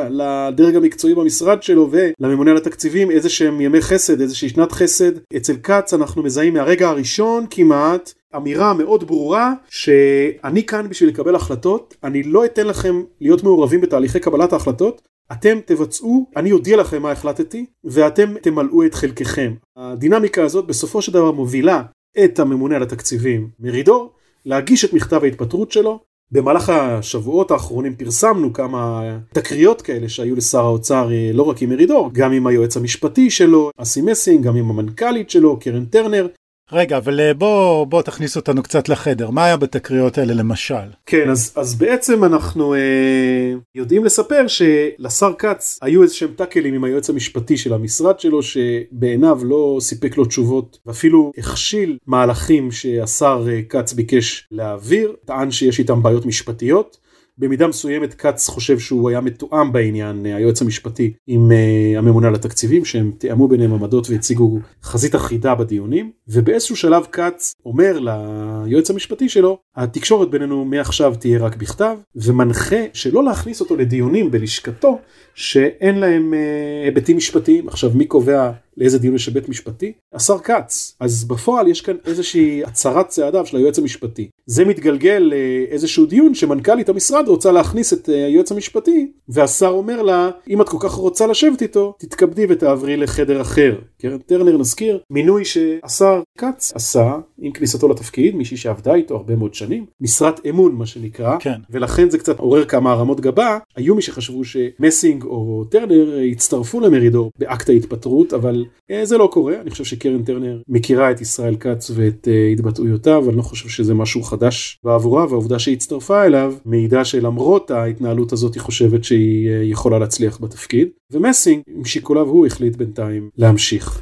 לדרג 0.10 0.76
המקצועי 0.76 1.16
במשרד 1.16 1.64
שלו 1.64 1.90
ולממונה 1.92 2.52
על 2.52 2.58
התקציבים 2.58 3.12
איזה 3.12 3.30
שהם 3.30 3.62
ימי 3.62 3.82
חסד, 3.82 4.22
איזושהי 4.22 4.50
שנת 4.50 4.72
חסד. 4.72 5.12
אצל 5.38 5.56
כץ 5.64 5.94
אנחנו 5.94 6.24
מזהים 6.24 6.54
מהרגע 6.54 6.90
הראשון 6.90 7.46
כמעט 7.50 8.14
אמירה 8.36 8.74
מאוד 8.74 9.08
ברורה 9.08 9.54
שאני 9.70 10.66
כאן 10.66 10.90
בשביל 10.90 11.10
לקבל 11.10 11.36
החלטות, 11.36 11.96
אני 12.04 12.24
לא 12.24 12.46
אתן 12.46 12.68
לכם 12.68 13.04
להיות 13.22 13.44
מעורבים 13.44 13.82
בתהליכי 13.82 14.20
קבלת 14.20 14.54
ההחלטות, 14.54 15.02
אתם 15.32 15.58
תבצעו, 15.66 16.30
אני 16.36 16.52
אודיע 16.52 16.78
לכם 16.78 17.02
מה 17.02 17.12
החלטתי, 17.12 17.66
ואתם 17.84 18.34
תמלאו 18.42 18.86
את 18.86 18.94
חלקכם. 18.94 19.54
הדינמיקה 19.78 20.44
הזאת 20.44 20.66
בסופו 20.66 21.02
של 21.02 21.12
דבר 21.12 21.32
מובילה 21.32 21.82
את 22.24 22.40
הממונה 22.40 22.76
על 22.76 22.84
התקציבים 22.84 23.50
מרידור 23.60 24.14
להגיש 24.46 24.86
את 24.86 24.94
מכתב 24.94 25.24
ההתפטרות 25.24 25.72
שלו. 25.72 26.00
במהלך 26.32 26.70
השבועות 26.70 27.52
האחרונים 27.52 27.96
פרסמנו 27.96 28.54
כמה 28.54 29.02
תקריות 29.34 29.82
כאלה 29.82 30.10
שהיו 30.10 30.36
לשר 30.36 30.60
האוצר 30.66 31.10
לא 31.34 31.44
רק 31.44 31.62
עם 31.62 31.70
מרידור, 31.70 32.10
גם 32.14 32.32
עם 32.32 32.48
היועץ 32.48 32.78
המשפטי 32.78 33.30
שלו, 33.30 33.72
אסי 33.78 34.02
מסינג, 34.02 34.46
גם 34.46 34.56
עם 34.56 34.70
המנכ"לית 34.70 35.30
שלו, 35.30 35.60
קרן 35.60 35.86
טרנר, 35.86 36.28
רגע, 36.72 36.98
אבל 36.98 37.20
אה, 37.20 37.34
בוא, 37.34 37.86
בוא 37.88 38.02
תכניס 38.02 38.36
אותנו 38.36 38.64
קצת 38.64 38.90
לחדר. 38.90 39.30
מה 39.30 39.46
היה 39.46 39.58
בתקריות 39.58 40.18
האלה 40.18 40.34
למשל? 40.34 40.76
כן, 41.06 41.30
אז, 41.30 41.54
אז 41.56 41.76
בעצם 41.76 42.24
אנחנו 42.24 42.74
אה, 42.74 43.54
יודעים 43.76 44.06
לספר 44.06 44.46
שלשר 44.48 45.34
כץ 45.40 45.80
היו 45.82 46.04
איזה 46.04 46.14
שהם 46.14 46.32
טאקלים 46.36 46.74
עם 46.74 46.84
היועץ 46.84 47.10
המשפטי 47.10 47.58
של 47.58 47.74
המשרד 47.74 48.20
שלו, 48.20 48.40
שבעיניו 48.44 49.40
לא 49.44 49.78
סיפק 49.82 50.18
לו 50.18 50.26
תשובות, 50.26 50.80
ואפילו 50.86 51.32
הכשיל 51.38 51.98
מהלכים 52.08 52.72
שהשר 52.72 53.46
אה, 53.50 53.62
כץ 53.70 53.94
ביקש 53.94 54.48
להעביר, 54.52 55.16
טען 55.26 55.52
שיש 55.52 55.80
איתם 55.80 56.04
בעיות 56.04 56.26
משפטיות. 56.26 57.05
במידה 57.38 57.68
מסוימת 57.68 58.14
כץ 58.14 58.48
חושב 58.48 58.80
שהוא 58.80 59.10
היה 59.10 59.22
מתואם 59.22 59.72
בעניין, 59.74 60.26
אה, 60.26 60.36
היועץ 60.36 60.62
המשפטי, 60.62 61.14
עם 61.28 61.52
uh, 61.52 61.98
הממונה 61.98 62.28
על 62.28 62.36
התקציבים, 62.36 62.86
שהם 62.86 63.12
תיאמו 63.18 63.48
ביניהם 63.48 63.74
עמדות 63.74 64.10
והציגו 64.10 64.60
חזית 64.84 65.16
אחידה 65.16 65.56
בדיונים, 65.56 66.12
ובאיזשהו 66.28 66.76
שלב 66.76 67.06
כץ 67.12 67.54
אומר 67.66 68.00
ליועץ 68.00 68.90
המשפטי 68.90 69.30
שלו, 69.30 69.60
התקשורת 69.76 70.30
בינינו 70.30 70.66
מעכשיו 70.66 71.16
תהיה 71.20 71.40
רק 71.40 71.56
בכתב, 71.56 71.98
ומנחה 72.16 72.80
שלא 72.94 73.24
להכניס 73.24 73.62
אותו 73.62 73.76
לדיונים 73.76 74.32
בלשכתו, 74.32 75.00
שאין 75.34 76.00
להם 76.00 76.34
uh, 76.34 76.86
היבטים 76.86 77.18
משפטיים. 77.18 77.68
עכשיו 77.68 77.92
מי 77.94 78.06
קובע 78.06 78.52
לאיזה 78.78 79.00
דיון 79.00 79.16
יש 79.16 79.30
בית 79.30 79.50
משפטי? 79.50 79.94
השר 80.14 80.40
כץ. 80.40 80.96
אז 81.00 81.24
בפועל 81.24 81.68
יש 81.68 81.82
כאן 81.82 81.96
איזושהי 82.06 82.64
הצהרת 82.64 83.08
צעדיו 83.08 83.46
של 83.46 83.58
היועץ 83.58 83.80
המשפטי. 83.80 84.30
זה 84.46 84.66
מתגלגל 84.66 85.32
לאיזשהו 85.34 86.06
דיון 86.06 86.36
שמנכ"לית 86.36 86.90
המשרד 86.90 87.28
רוצה 87.28 87.52
להכניס 87.52 87.94
את 87.94 88.10
אה, 88.10 88.26
היועץ 88.26 88.52
המשפטי, 88.52 89.12
והשר 89.30 89.68
אומר 89.68 90.02
לה, 90.02 90.30
אם 90.50 90.62
את 90.62 90.70
כל 90.70 90.78
כך 90.80 90.92
רוצה 90.92 91.28
לשבת 91.28 91.62
איתו, 91.62 91.94
תתכבדי 92.00 92.46
ותעברי 92.50 92.98
לחדר 92.98 93.42
אחר. 93.42 93.76
קרן 94.02 94.18
טרנר 94.18 94.58
נזכיר, 94.58 95.00
מינוי 95.10 95.46
שהשר 95.46 96.22
כץ 96.38 96.72
עשה 96.76 97.18
עם 97.38 97.52
כניסתו 97.52 97.88
לתפקיד, 97.88 98.36
מישהי 98.36 98.58
שעבדה 98.58 98.94
איתו 98.94 99.16
הרבה 99.16 99.36
מאוד 99.36 99.54
שנים, 99.54 99.86
משרת 100.02 100.46
אמון 100.50 100.76
מה 100.76 100.86
שנקרא, 100.86 101.38
כן. 101.40 101.60
ולכן 101.70 102.10
זה 102.10 102.18
קצת 102.18 102.40
עורר 102.40 102.66
כמה 102.66 102.92
הרמות 102.92 103.20
גבה, 103.20 103.58
היו 103.76 103.96
מי 103.96 104.02
שחשבו 104.02 104.42
שמסינג 104.44 105.24
או 105.24 105.64
טרנר 105.70 106.20
יצטרפו 106.20 106.80
למרידור 106.80 107.32
באקט 107.40 107.70
ההתפטרות, 107.70 108.34
אבל 108.34 108.65
אה, 108.92 109.06
זה 109.06 109.18
לא 109.18 109.30
קורה, 109.34 109.62
אני 109.62 109.72
חושב 109.72 109.84
שקרן 109.84 110.24
טרנר 110.24 110.62
מכירה 110.68 111.12
את 111.12 111.22
ישראל 111.22 111.56
כץ 111.56 111.92
ואת 111.96 112.28
אה, 112.28 112.48
התבטאויותיו, 112.48 113.30
אני 113.30 113.38
לא 113.38 113.42
חושב 113.42 113.70
שזה 113.70 113.94
משהו 113.94 114.24
חדש 114.24 114.80
בעבורה, 114.84 115.26
והעובדה 115.30 115.60
שהיא 115.60 115.76
הצטרפה 115.76 116.26
אליו 116.26 116.54
מעידה 116.66 117.06
שלמרות 117.06 117.72
ההתנהלות 117.72 118.34
הזאת 118.34 118.54
היא 118.54 118.62
חושבת 118.62 119.04
שהיא 119.04 119.50
אה, 119.50 119.64
יכולה 119.64 120.00
להצליח 120.00 120.42
בתפקיד, 120.42 120.88
ומסינג 121.12 121.62
עם 121.68 121.86
שיקוליו 121.86 122.28
הוא 122.28 122.46
החליט 122.46 122.76
בינתיים 122.76 123.30
להמשיך. 123.38 124.02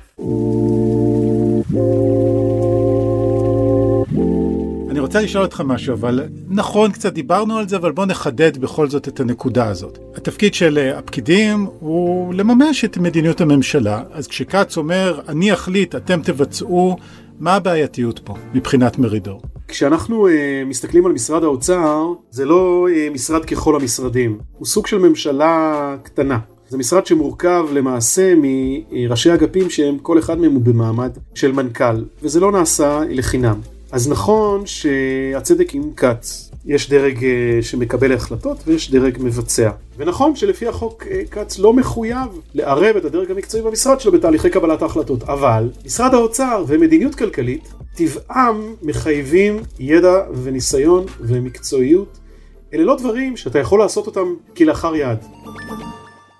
רוצה 5.13 5.25
לשאול 5.25 5.43
אותך 5.43 5.61
משהו, 5.65 5.93
אבל 5.93 6.19
נכון, 6.49 6.91
קצת 6.91 7.13
דיברנו 7.13 7.57
על 7.57 7.69
זה, 7.69 7.75
אבל 7.75 7.91
בוא 7.91 8.05
נחדד 8.05 8.57
בכל 8.57 8.89
זאת 8.89 9.07
את 9.07 9.19
הנקודה 9.19 9.67
הזאת. 9.67 9.97
התפקיד 10.15 10.53
של 10.53 10.77
אה, 10.77 10.97
הפקידים 10.97 11.67
הוא 11.79 12.33
לממש 12.33 12.85
את 12.85 12.97
מדיניות 12.97 13.41
הממשלה, 13.41 14.03
אז 14.11 14.27
כשכץ 14.27 14.77
אומר, 14.77 15.21
אני 15.27 15.53
אחליט, 15.53 15.95
אתם 15.95 16.21
תבצעו, 16.21 16.97
מה 17.39 17.55
הבעייתיות 17.55 18.19
פה 18.19 18.33
מבחינת 18.53 18.99
מרידור? 18.99 19.41
כשאנחנו 19.67 20.27
uh, 20.27 20.31
מסתכלים 20.65 21.05
על 21.05 21.11
משרד 21.11 21.43
האוצר, 21.43 22.05
זה 22.31 22.45
לא 22.45 22.87
uh, 22.89 23.13
משרד 23.13 23.45
ככל 23.45 23.75
המשרדים, 23.75 24.37
הוא 24.57 24.65
סוג 24.65 24.87
של 24.87 24.97
ממשלה 24.97 25.95
קטנה. 26.03 26.39
זה 26.69 26.77
משרד 26.77 27.05
שמורכב 27.05 27.65
למעשה 27.73 28.33
מראשי 28.37 29.33
אגפים 29.33 29.69
שהם 29.69 29.97
כל 29.97 30.19
אחד 30.19 30.39
מהם 30.39 30.51
הוא 30.51 30.61
במעמד 30.61 31.11
של 31.35 31.51
מנכ"ל, 31.51 32.03
וזה 32.21 32.39
לא 32.39 32.51
נעשה 32.51 33.01
לחינם. 33.09 33.72
אז 33.93 34.09
נכון 34.09 34.65
שהצדק 34.65 35.73
עם 35.73 35.93
כץ, 35.97 36.51
יש 36.65 36.89
דרג 36.89 37.23
אה, 37.23 37.29
שמקבל 37.61 38.13
החלטות 38.13 38.57
ויש 38.67 38.91
דרג 38.91 39.17
מבצע. 39.19 39.69
ונכון 39.97 40.35
שלפי 40.35 40.67
החוק 40.67 41.03
אה, 41.11 41.21
כץ 41.31 41.59
לא 41.59 41.73
מחויב 41.73 42.27
לערב 42.53 42.95
את 42.95 43.05
הדרג 43.05 43.31
המקצועי 43.31 43.63
במשרד 43.63 43.99
שלו 43.99 44.11
בתהליכי 44.11 44.49
קבלת 44.49 44.81
ההחלטות, 44.81 45.23
אבל 45.23 45.69
משרד 45.85 46.13
האוצר 46.13 46.63
ומדיניות 46.67 47.15
כלכלית 47.15 47.73
טבעם 47.95 48.75
מחייבים 48.81 49.59
ידע 49.79 50.21
וניסיון 50.43 51.05
ומקצועיות. 51.19 52.17
אלה 52.73 52.83
לא 52.83 52.97
דברים 52.97 53.37
שאתה 53.37 53.59
יכול 53.59 53.79
לעשות 53.79 54.07
אותם 54.07 54.33
כלאחר 54.57 54.95
יד. 54.95 55.17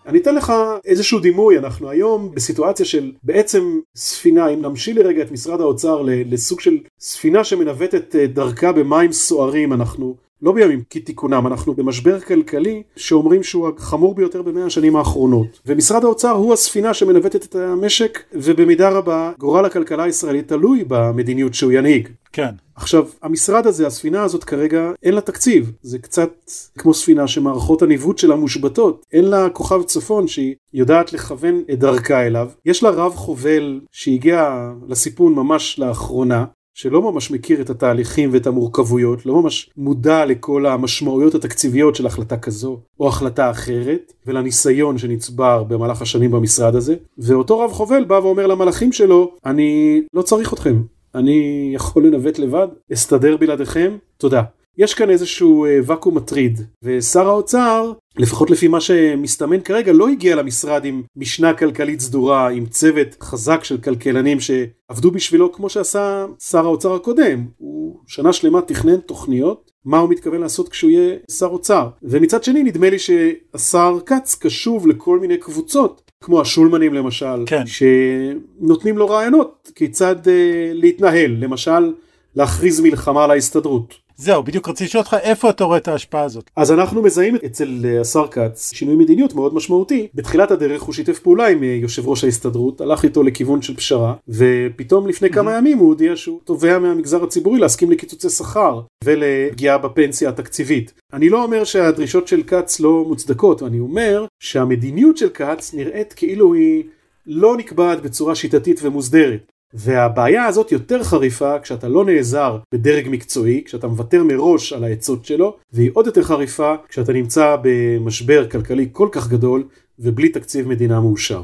אני 0.06 0.20
אתן 0.20 0.36
לך 0.36 0.54
איזשהו 0.86 1.20
דימוי, 1.20 1.58
אנחנו 1.58 1.90
היום 1.90 2.32
בסיטואציה 2.36 2.86
של 2.86 3.12
בעצם 3.24 3.80
ספינה, 3.96 4.48
אם 4.48 4.62
נמשיל 4.62 5.00
לרגע 5.00 5.22
את 5.22 5.32
משרד 5.32 5.62
האוצר 5.62 6.02
לסוג 6.06 6.60
של 6.60 6.78
ספינה 7.00 7.44
שמנווטת 7.44 8.16
אה, 8.16 8.28
דרכה 8.28 8.72
במים 8.72 9.12
סוערים, 9.12 9.74
אנחנו 9.74 10.16
לא 10.44 10.52
בימים 10.52 10.84
כתיקונם, 10.90 11.48
אנחנו 11.48 11.74
במשבר 11.74 12.20
כלכלי 12.20 12.84
שאומרים 12.96 13.44
שהוא 13.44 13.70
החמור 13.78 14.16
ביותר 14.16 14.42
במאה 14.42 14.66
השנים 14.66 14.96
האחרונות. 14.96 15.60
ומשרד 15.66 16.04
האוצר 16.04 16.32
הוא 16.32 16.54
הספינה 16.54 16.94
שמנווטת 16.94 17.46
את 17.46 17.56
המשק, 17.56 18.24
ובמידה 18.34 18.90
רבה 18.90 19.32
גורל 19.40 19.66
הכלכלה 19.66 20.04
הישראלית 20.04 20.48
תלוי 20.48 20.84
במדיניות 20.88 21.54
שהוא 21.54 21.72
ינהיג. 21.72 22.10
כן. 22.34 22.50
עכשיו, 22.76 23.06
המשרד 23.22 23.68
הזה, 23.68 23.88
הספינה 23.88 24.24
הזאת 24.24 24.44
כרגע, 24.44 24.92
אין 25.04 25.14
לה 25.14 25.22
תקציב. 25.22 25.72
זה 25.82 26.00
קצת 26.00 26.30
כמו 26.78 26.94
ספינה 26.94 27.28
שמערכות 27.28 27.82
הניווט 27.82 28.18
שלה 28.18 28.36
מושבתות. 28.36 29.06
אין 29.14 29.26
לה 29.26 29.50
כוכב 29.50 29.84
צפון 29.84 30.28
שהיא 30.28 30.56
יודעת 30.74 31.14
לכוון 31.14 31.64
את 31.72 31.80
דרכה 31.80 32.28
אליו. 32.28 32.50
יש 32.66 32.84
לה 32.84 32.90
רב 32.90 33.16
חובל 33.16 33.80
שהגיע 33.92 34.70
לסיפון 34.88 35.34
ממש 35.34 35.80
לאחרונה, 35.80 36.46
שלא 36.74 37.12
ממש 37.12 37.32
מכיר 37.32 37.62
את 37.62 37.70
התהליכים 37.70 38.30
ואת 38.34 38.48
המורכבויות, 38.48 39.26
לא 39.26 39.42
ממש 39.42 39.70
מודע 39.78 40.26
לכל 40.26 40.66
המשמעויות 40.66 41.36
התקציביות 41.36 41.96
של 41.96 42.06
החלטה 42.06 42.38
כזו 42.38 42.80
או 43.00 43.08
החלטה 43.08 43.52
אחרת, 43.52 44.14
ולניסיון 44.28 44.98
שנצבר 44.98 45.64
במהלך 45.64 46.02
השנים 46.02 46.32
במשרד 46.32 46.76
הזה, 46.76 46.96
ואותו 47.18 47.60
רב 47.60 47.72
חובל 47.72 48.04
בא 48.04 48.14
ואומר 48.14 48.48
למלאכים 48.48 48.92
שלו, 48.92 49.32
אני 49.46 50.02
לא 50.14 50.22
צריך 50.22 50.54
אתכם, 50.54 50.82
אני 51.16 51.72
יכול 51.74 52.08
לנווט 52.08 52.40
לבד, 52.40 52.68
אסתדר 52.94 53.38
בלעדיכם, 53.38 53.98
תודה. 54.18 54.44
יש 54.78 54.94
כאן 54.94 55.10
איזשהו 55.10 55.66
אה, 55.66 55.80
ואקום 55.86 56.18
מטריד, 56.18 56.62
ושר 56.84 57.28
האוצר, 57.28 57.92
לפחות 58.18 58.52
לפי 58.52 58.68
מה 58.68 58.82
שמסתמן 58.82 59.62
כרגע, 59.62 59.92
לא 59.92 60.10
הגיע 60.10 60.36
למשרד 60.36 60.86
עם 60.86 61.02
משנה 61.16 61.54
כלכלית 61.54 62.00
סדורה, 62.00 62.50
עם 62.50 62.66
צוות 62.66 63.08
חזק 63.22 63.64
של 63.64 63.78
כלכלנים 63.78 64.38
שעבדו 64.40 65.12
בשבילו 65.12 65.52
כמו 65.52 65.70
שעשה 65.70 66.26
שר 66.40 66.66
האוצר 66.66 66.94
הקודם. 66.94 67.46
הוא 67.58 68.00
שנה 68.08 68.34
שלמה 68.34 68.62
תכנן 68.62 68.98
תוכניות, 68.98 69.72
מה 69.86 69.98
הוא 69.98 70.10
מתכוון 70.10 70.42
לעשות 70.42 70.70
כשהוא 70.70 70.92
יהיה 70.92 71.16
שר 71.32 71.46
אוצר. 71.46 71.90
ומצד 72.04 72.44
שני, 72.44 72.64
נדמה 72.64 72.90
לי 72.90 73.00
שהשר 73.00 73.98
כץ 74.06 74.36
קשוב 74.36 74.88
לכל 74.88 75.20
מיני 75.20 75.38
קבוצות 75.38 76.12
כמו 76.24 76.42
השולמנים 76.42 76.94
למשל, 76.94 77.44
כן. 77.46 77.64
שנותנים 77.66 78.98
לו 78.98 79.10
רעיונות 79.10 79.72
כיצד 79.76 80.28
אה, 80.28 80.72
להתנהל, 80.74 81.32
למשל 81.40 81.94
להכריז 82.36 82.80
מלחמה 82.80 83.24
על 83.24 83.32
ההסתדרות. 83.32 84.03
זהו, 84.18 84.44
בדיוק 84.44 84.70
רציתי 84.70 84.84
לשאול 84.84 85.02
אותך 85.02 85.18
איפה 85.22 85.50
אתה 85.50 85.64
רואה 85.64 85.78
את 85.78 85.88
ההשפעה 85.88 86.24
הזאת. 86.24 86.50
אז 86.56 86.72
אנחנו 86.72 87.02
מזהים 87.02 87.36
אצל 87.46 87.86
אה, 87.86 88.02
השר 88.02 88.28
כץ 88.28 88.74
שינוי 88.74 88.96
מדיניות 88.96 89.34
מאוד 89.34 89.54
משמעותי. 89.54 90.08
בתחילת 90.14 90.52
הדרך 90.52 90.82
הוא 90.82 90.94
שיתף 90.94 91.20
פעולה 91.20 91.48
עם 91.48 91.64
אה, 91.64 91.68
יושב 91.68 92.08
ראש 92.08 92.24
ההסתדרות, 92.24 92.82
הלך 92.82 93.04
איתו 93.04 93.24
לכיוון 93.24 93.62
של 93.62 93.76
פשרה, 93.76 94.14
ופתאום 94.30 95.08
לפני 95.08 95.30
כמה 95.30 95.58
ימים 95.58 95.78
הוא 95.78 95.88
הודיע 95.88 96.16
שהוא 96.16 96.40
תובע 96.44 96.80
מהמגזר 96.80 97.24
הציבורי 97.24 97.60
להסכים 97.60 97.92
לקיצוצי 97.92 98.30
שכר 98.30 98.82
ולפגיעה 99.04 99.78
בפנסיה 99.78 100.30
התקציבית. 100.30 100.94
אני 101.14 101.30
לא 101.30 101.44
אומר 101.44 101.64
שהדרישות 101.64 102.28
של 102.28 102.44
כץ 102.44 102.80
לא 102.80 103.06
מוצדקות, 103.08 103.64
אני 103.64 103.80
אומר 103.80 104.26
שהמדיניות 104.40 105.18
של 105.18 105.30
כץ 105.30 105.74
נראית 105.74 106.14
כאילו 106.14 106.54
היא 106.54 106.84
לא 107.28 107.58
נקבעת 107.58 108.02
בצורה 108.02 108.36
שיטתית 108.36 108.80
ומוסדרת. 108.84 109.53
והבעיה 109.74 110.46
הזאת 110.46 110.72
יותר 110.72 111.04
חריפה 111.04 111.60
כשאתה 111.60 111.88
לא 111.88 112.06
נעזר 112.06 112.58
בדרג 112.74 113.08
מקצועי, 113.10 113.64
כשאתה 113.66 113.88
מוותר 113.88 114.24
מראש 114.24 114.74
על 114.74 114.84
העצות 114.84 115.26
שלו, 115.26 115.58
והיא 115.72 115.92
עוד 115.94 116.06
יותר 116.06 116.24
חריפה 116.24 116.76
כשאתה 116.90 117.14
נמצא 117.14 117.56
במשבר 117.62 118.50
כלכלי 118.50 118.90
כל 118.92 119.10
כך 119.12 119.28
גדול 119.30 119.64
ובלי 120.00 120.30
תקציב 120.30 120.68
מדינה 120.68 121.00
מאושר. 121.00 121.44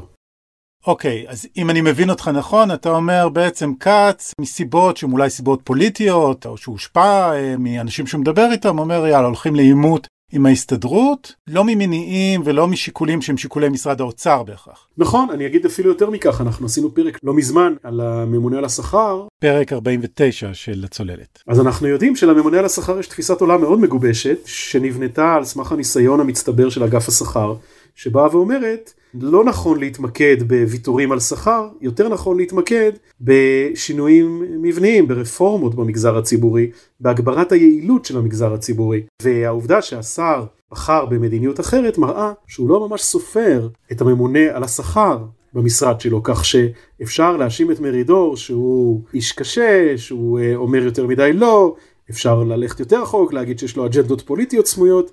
אוקיי, 0.86 1.24
okay, 1.26 1.30
אז 1.30 1.46
אם 1.56 1.70
אני 1.70 1.80
מבין 1.80 2.10
אותך 2.10 2.28
נכון, 2.28 2.70
אתה 2.70 2.90
אומר 2.90 3.28
בעצם 3.28 3.74
כץ, 3.80 4.32
מסיבות 4.40 4.96
שהן 4.96 5.12
אולי 5.12 5.30
סיבות 5.30 5.60
פוליטיות, 5.64 6.46
או 6.46 6.56
שהוא 6.56 6.72
הושפע 6.72 7.32
אה, 7.32 7.54
מאנשים 7.58 8.06
שהוא 8.06 8.20
מדבר 8.20 8.48
איתם, 8.52 8.78
אומר 8.78 9.06
יאללה, 9.06 9.26
הולכים 9.26 9.54
לעימות 9.54 10.06
עם 10.32 10.46
ההסתדרות, 10.46 11.34
לא 11.46 11.64
ממניעים 11.64 12.42
ולא 12.44 12.68
משיקולים 12.68 13.22
שהם 13.22 13.36
שיקולי 13.36 13.68
משרד 13.68 14.00
האוצר 14.00 14.42
בהכרח. 14.42 14.86
נכון, 14.98 15.30
אני 15.30 15.46
אגיד 15.46 15.66
אפילו 15.66 15.88
יותר 15.88 16.10
מכך, 16.10 16.40
אנחנו 16.40 16.66
עשינו 16.66 16.94
פרק 16.94 17.18
לא 17.22 17.34
מזמן 17.34 17.74
על 17.82 18.00
הממונה 18.00 18.58
על 18.58 18.64
השכר. 18.64 19.26
פרק 19.38 19.72
49 19.72 20.54
של 20.54 20.82
הצוללת. 20.84 21.42
אז 21.46 21.60
אנחנו 21.60 21.86
יודעים 21.86 22.16
שלממונה 22.16 22.58
על 22.58 22.64
השכר 22.64 22.98
יש 22.98 23.06
תפיסת 23.06 23.40
עולם 23.40 23.60
מאוד 23.60 23.80
מגובשת, 23.80 24.38
שנבנתה 24.44 25.34
על 25.34 25.44
סמך 25.44 25.72
הניסיון 25.72 26.20
המצטבר 26.20 26.70
של 26.70 26.84
אגף 26.84 27.08
השכר, 27.08 27.54
שבאה 27.94 28.36
ואומרת, 28.36 28.92
לא 29.14 29.44
נכון 29.44 29.80
להתמקד 29.80 30.36
בוויתורים 30.42 31.12
על 31.12 31.20
שכר, 31.20 31.68
יותר 31.80 32.08
נכון 32.08 32.36
להתמקד 32.36 32.92
בשינויים 33.20 34.42
מבניים, 34.62 35.08
ברפורמות 35.08 35.74
במגזר 35.74 36.18
הציבורי, 36.18 36.70
בהגברת 37.00 37.52
היעילות 37.52 38.04
של 38.04 38.18
המגזר 38.18 38.54
הציבורי. 38.54 39.02
והעובדה 39.22 39.82
שהשר 39.82 40.44
בחר 40.70 41.04
במדיניות 41.04 41.60
אחרת 41.60 41.98
מראה 41.98 42.32
שהוא 42.46 42.68
לא 42.68 42.88
ממש 42.88 43.02
סופר 43.02 43.68
את 43.92 44.00
הממונה 44.00 44.44
על 44.52 44.62
השכר 44.62 45.18
במשרד 45.54 46.00
שלו, 46.00 46.20
כך 46.22 46.44
שאפשר 46.44 47.36
להאשים 47.36 47.70
את 47.70 47.80
מרידור 47.80 48.36
שהוא 48.36 49.00
איש 49.14 49.32
קשה, 49.32 49.98
שהוא 49.98 50.38
אה, 50.38 50.56
אומר 50.56 50.82
יותר 50.84 51.06
מדי 51.06 51.32
לא, 51.32 51.74
אפשר 52.10 52.44
ללכת 52.44 52.80
יותר 52.80 53.02
רחוק, 53.02 53.32
להגיד 53.32 53.58
שיש 53.58 53.76
לו 53.76 53.86
אג'נדות 53.86 54.20
פוליטיות 54.20 54.66
סמויות, 54.66 55.10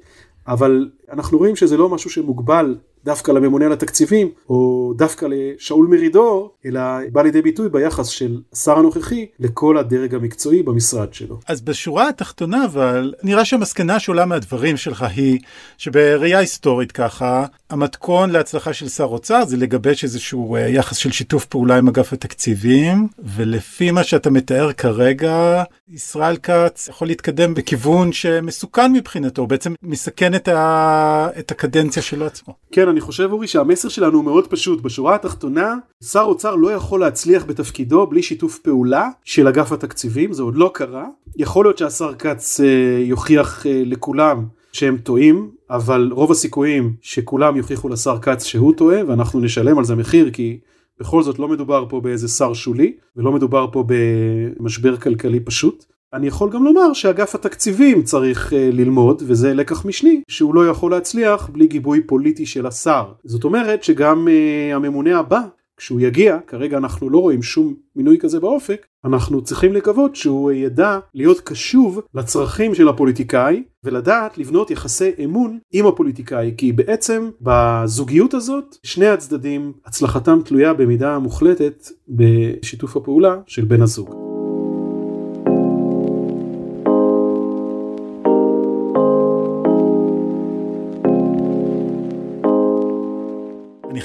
אבל 0.47 0.89
אנחנו 1.12 1.38
רואים 1.38 1.55
שזה 1.55 1.77
לא 1.77 1.89
משהו 1.89 2.10
שמוגבל 2.10 2.75
דווקא 3.08 3.32
לממונה 3.32 3.65
על 3.65 3.72
התקציבים, 3.72 4.30
או 4.50 4.93
דווקא 4.98 5.26
לשאול 5.30 5.88
מרידור, 5.88 6.56
אלא 6.65 6.82
בא 7.12 7.22
לידי 7.22 7.41
ביטוי 7.41 7.70
ביחס 7.70 8.08
של 8.08 8.41
השר 8.54 8.78
הנוכחי 8.78 9.26
לכל 9.39 9.78
הדרג 9.78 10.15
המקצועי 10.15 10.63
במשרד 10.63 11.13
שלו. 11.13 11.39
אז 11.48 11.62
בשורה 11.62 12.10
התחתונה 12.10 12.65
אבל, 12.65 13.13
נראה 13.24 13.46
שהמסקנה 13.46 14.00
שעולה 14.00 14.26
מהדברים 14.26 14.78
שלך 14.78 15.06
היא 15.15 15.39
שבראייה 15.78 16.39
היסטורית 16.39 16.91
ככה, 16.91 17.46
המתכון 17.69 18.30
להצלחה 18.30 18.73
של 18.73 18.89
שר 18.89 19.03
אוצר 19.03 19.45
זה 19.45 19.58
לגבש 19.58 20.03
איזשהו 20.03 20.56
אה, 20.56 20.62
יחס 20.62 20.97
של 20.97 21.12
שיתוף 21.12 21.45
פעולה 21.45 21.77
עם 21.77 21.88
אגף 21.88 22.13
התקציבים, 22.13 23.08
ולפי 23.19 23.91
מה 23.91 24.03
שאתה 24.03 24.30
מתאר 24.30 24.73
כרגע, 24.73 25.63
ישראל 25.89 26.38
כץ 26.38 26.88
יכול 26.89 27.08
להתקדם 27.08 27.53
בכיוון 27.53 28.12
שמסוכן 28.12 28.93
מבחינתו, 28.93 29.47
בעצם 29.47 29.73
מסכן 29.84 30.36
את, 30.36 30.47
ה... 30.47 31.30
את 31.39 31.51
הקדנציה 31.51 32.03
שלו 32.03 32.25
עצמו. 32.25 32.53
כן, 32.71 32.88
אני 32.88 33.01
חושב 33.01 33.30
אורי 33.32 33.47
שהמסר 33.47 33.89
שלנו 33.89 34.17
הוא 34.17 34.25
מאוד 34.25 34.47
פשוט. 34.47 34.82
בשורה 34.82 35.15
התחתונה, 35.15 35.75
שר 36.03 36.21
אוצר 36.21 36.56
לא 36.56 36.71
יכול 36.71 36.99
להצליח 36.99 37.45
בתפקידו 37.45 38.08
בלי 38.08 38.23
שיתוף 38.23 38.60
פעולה 38.60 39.10
של 39.23 39.47
אגף 39.47 39.71
התקציבים, 39.71 40.34
זה 40.34 40.43
עוד 40.43 40.58
לא 40.58 40.71
קרה. 40.73 41.06
יכול 41.38 41.65
להיות 41.65 41.77
שהשר 41.77 42.15
כץ 42.15 42.60
אה, 42.60 42.65
יוכיח 43.03 43.65
אה, 43.65 43.82
לכולם 43.86 44.45
שהם 44.71 44.97
טועים, 44.97 45.57
אבל 45.69 46.10
רוב 46.12 46.32
הסיכויים 46.32 46.93
שכולם 47.01 47.58
יוכיחו 47.58 47.89
לשר 47.89 48.19
כץ 48.19 48.43
שהוא 48.43 48.73
טועה, 48.73 48.99
ואנחנו 49.08 49.39
נשלם 49.39 49.77
על 49.77 49.84
זה 49.84 49.95
מחיר, 49.95 50.30
כי 50.32 50.60
בכל 50.99 51.23
זאת 51.23 51.39
לא 51.39 51.47
מדובר 51.47 51.86
פה 51.89 52.01
באיזה 52.01 52.27
שר 52.27 52.53
שולי, 52.53 52.93
ולא 53.15 53.32
מדובר 53.32 53.67
פה 53.71 53.84
במשבר 53.88 54.97
כלכלי 54.97 55.39
פשוט. 55.39 55.86
אני 56.13 56.27
יכול 56.27 56.49
גם 56.49 56.63
לומר 56.63 56.93
שאגף 56.93 57.36
התקציבים 57.36 58.03
צריך 58.03 58.53
uh, 58.53 58.56
ללמוד, 58.56 59.23
וזה 59.25 59.53
לקח 59.53 59.86
משני, 59.86 60.21
שהוא 60.27 60.56
לא 60.56 60.67
יכול 60.67 60.91
להצליח 60.91 61.49
בלי 61.49 61.67
גיבוי 61.67 62.01
פוליטי 62.01 62.45
של 62.45 62.65
השר. 62.65 63.12
זאת 63.23 63.43
אומרת 63.43 63.84
שגם 63.84 64.27
uh, 64.27 64.75
הממונה 64.75 65.19
הבא, 65.19 65.41
כשהוא 65.78 66.00
יגיע, 66.00 66.38
כרגע 66.48 66.78
אנחנו 66.78 67.10
לא 67.10 67.18
רואים 67.18 67.44
שום 67.44 67.74
מינוי 67.96 68.18
כזה 68.18 68.40
באופק, 68.40 68.86
אנחנו 69.06 69.42
צריכים 69.42 69.74
לקוות 69.74 70.16
שהוא 70.16 70.52
ידע 70.52 71.00
להיות 71.13 71.40
קשוב 71.40 72.02
לצרכים 72.13 72.76
של 72.76 72.88
הפוליטיקאי, 72.88 73.63
ולדעת 73.84 74.38
לבנות 74.38 74.72
יחסי 74.72 75.12
אמון 75.24 75.60
עם 75.74 75.88
הפוליטיקאי, 75.88 76.54
כי 76.58 76.72
בעצם 76.72 77.30
בזוגיות 77.42 78.34
הזאת, 78.34 78.76
שני 78.84 79.08
הצדדים, 79.08 79.74
הצלחתם 79.86 80.40
תלויה 80.46 80.74
במידה 80.74 81.20
מוחלטת 81.20 81.88
בשיתוף 82.10 82.98
הפעולה 82.98 83.36
של 83.48 83.66
בן 83.66 83.82
הזוג. 83.82 84.27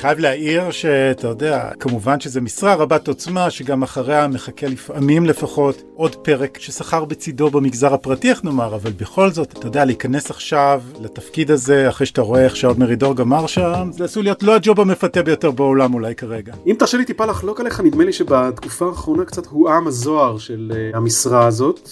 חייב 0.03 0.19
להעיר 0.19 0.71
שאתה 0.71 1.29
יודע, 1.29 1.71
כמובן 1.81 2.21
שזו 2.21 2.41
משרה 2.41 2.75
רבת 2.75 3.09
עוצמה, 3.09 3.51
שגם 3.51 3.83
אחריה 3.83 4.29
מחכה 4.29 4.67
לפעמים 4.67 5.27
לפחות 5.27 5.83
עוד 5.95 6.17
פרק 6.17 6.59
ששכר 6.61 7.05
בצידו 7.05 7.51
במגזר 7.51 7.95
הפרטי, 7.95 8.31
איך 8.31 8.45
נאמר, 8.45 8.75
אבל 8.75 8.91
בכל 8.91 9.31
זאת, 9.31 9.59
אתה 9.59 9.67
יודע, 9.67 9.85
להיכנס 9.85 10.31
עכשיו 10.31 10.83
לתפקיד 11.01 11.51
הזה, 11.51 11.89
אחרי 11.89 12.07
שאתה 12.07 12.23
רואה 12.23 12.45
איך 12.45 12.57
שאול 12.57 12.75
מרידור 12.79 13.17
גמר 13.17 13.47
שם, 13.47 13.91
זה 13.93 14.05
עשוי 14.05 14.23
להיות 14.23 14.43
לא 14.43 14.55
הג'וב 14.55 14.81
המפתה 14.81 15.23
ביותר 15.23 15.51
בעולם 15.51 15.95
אולי 15.95 16.15
כרגע. 16.15 16.55
אם 16.67 16.75
תרשה 16.79 16.99
לי 16.99 17.05
טיפה 17.05 17.25
לחלוק 17.25 17.61
עליך, 17.61 17.81
נדמה 17.81 18.05
לי 18.05 18.13
שבתקופה 18.13 18.87
האחרונה 18.87 19.25
קצת 19.25 19.47
הועם 19.47 19.87
הזוהר 19.87 20.39
של 20.39 20.73
uh, 20.75 20.97
המשרה 20.97 21.47
הזאת. 21.47 21.91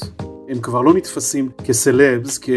הם 0.48 0.60
כבר 0.60 0.82
לא 0.82 0.94
נתפסים 0.94 1.48
כסלבס, 1.64 2.38
כ... 2.42 2.50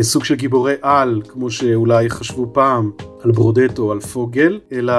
סוג 0.00 0.24
של 0.24 0.34
גיבורי 0.34 0.74
על, 0.82 1.22
כמו 1.28 1.50
שאולי 1.50 2.10
חשבו 2.10 2.50
פעם 2.52 2.90
על 3.24 3.30
ברודטו 3.30 3.82
או 3.82 3.92
על 3.92 4.00
פוגל, 4.00 4.60
אלא 4.72 4.92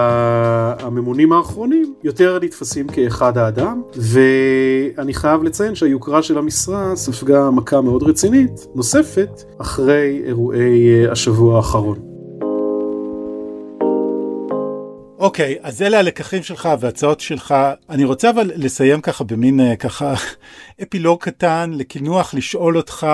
הממונים 0.79 1.34
האחרונים 1.34 1.93
יותר 2.03 2.39
נתפסים 2.41 2.88
כאחד 2.88 3.38
האדם, 3.38 3.82
ואני 3.95 5.13
חייב 5.13 5.43
לציין 5.43 5.75
שהיוקרה 5.75 6.23
של 6.23 6.38
המשרה 6.38 6.95
ספגה 6.95 7.49
מכה 7.51 7.82
מאוד 7.82 8.03
רצינית, 8.03 8.67
נוספת, 8.75 9.43
אחרי 9.62 10.21
אירועי 10.25 11.06
אה, 11.06 11.12
השבוע 11.12 11.58
האחרון. 11.58 11.99
אוקיי, 15.19 15.56
okay, 15.56 15.67
אז 15.67 15.82
אלה 15.82 15.99
הלקחים 15.99 16.43
שלך 16.43 16.69
וההצעות 16.79 17.19
שלך. 17.19 17.56
אני 17.89 18.03
רוצה 18.03 18.29
אבל 18.29 18.51
לסיים 18.56 19.01
ככה 19.01 19.23
במין 19.23 19.60
אה, 19.60 19.75
ככה 19.75 20.13
אפילוג 20.84 21.19
קטן 21.19 21.71
לקינוח, 21.73 22.34
לשאול 22.34 22.77
אותך 22.77 23.08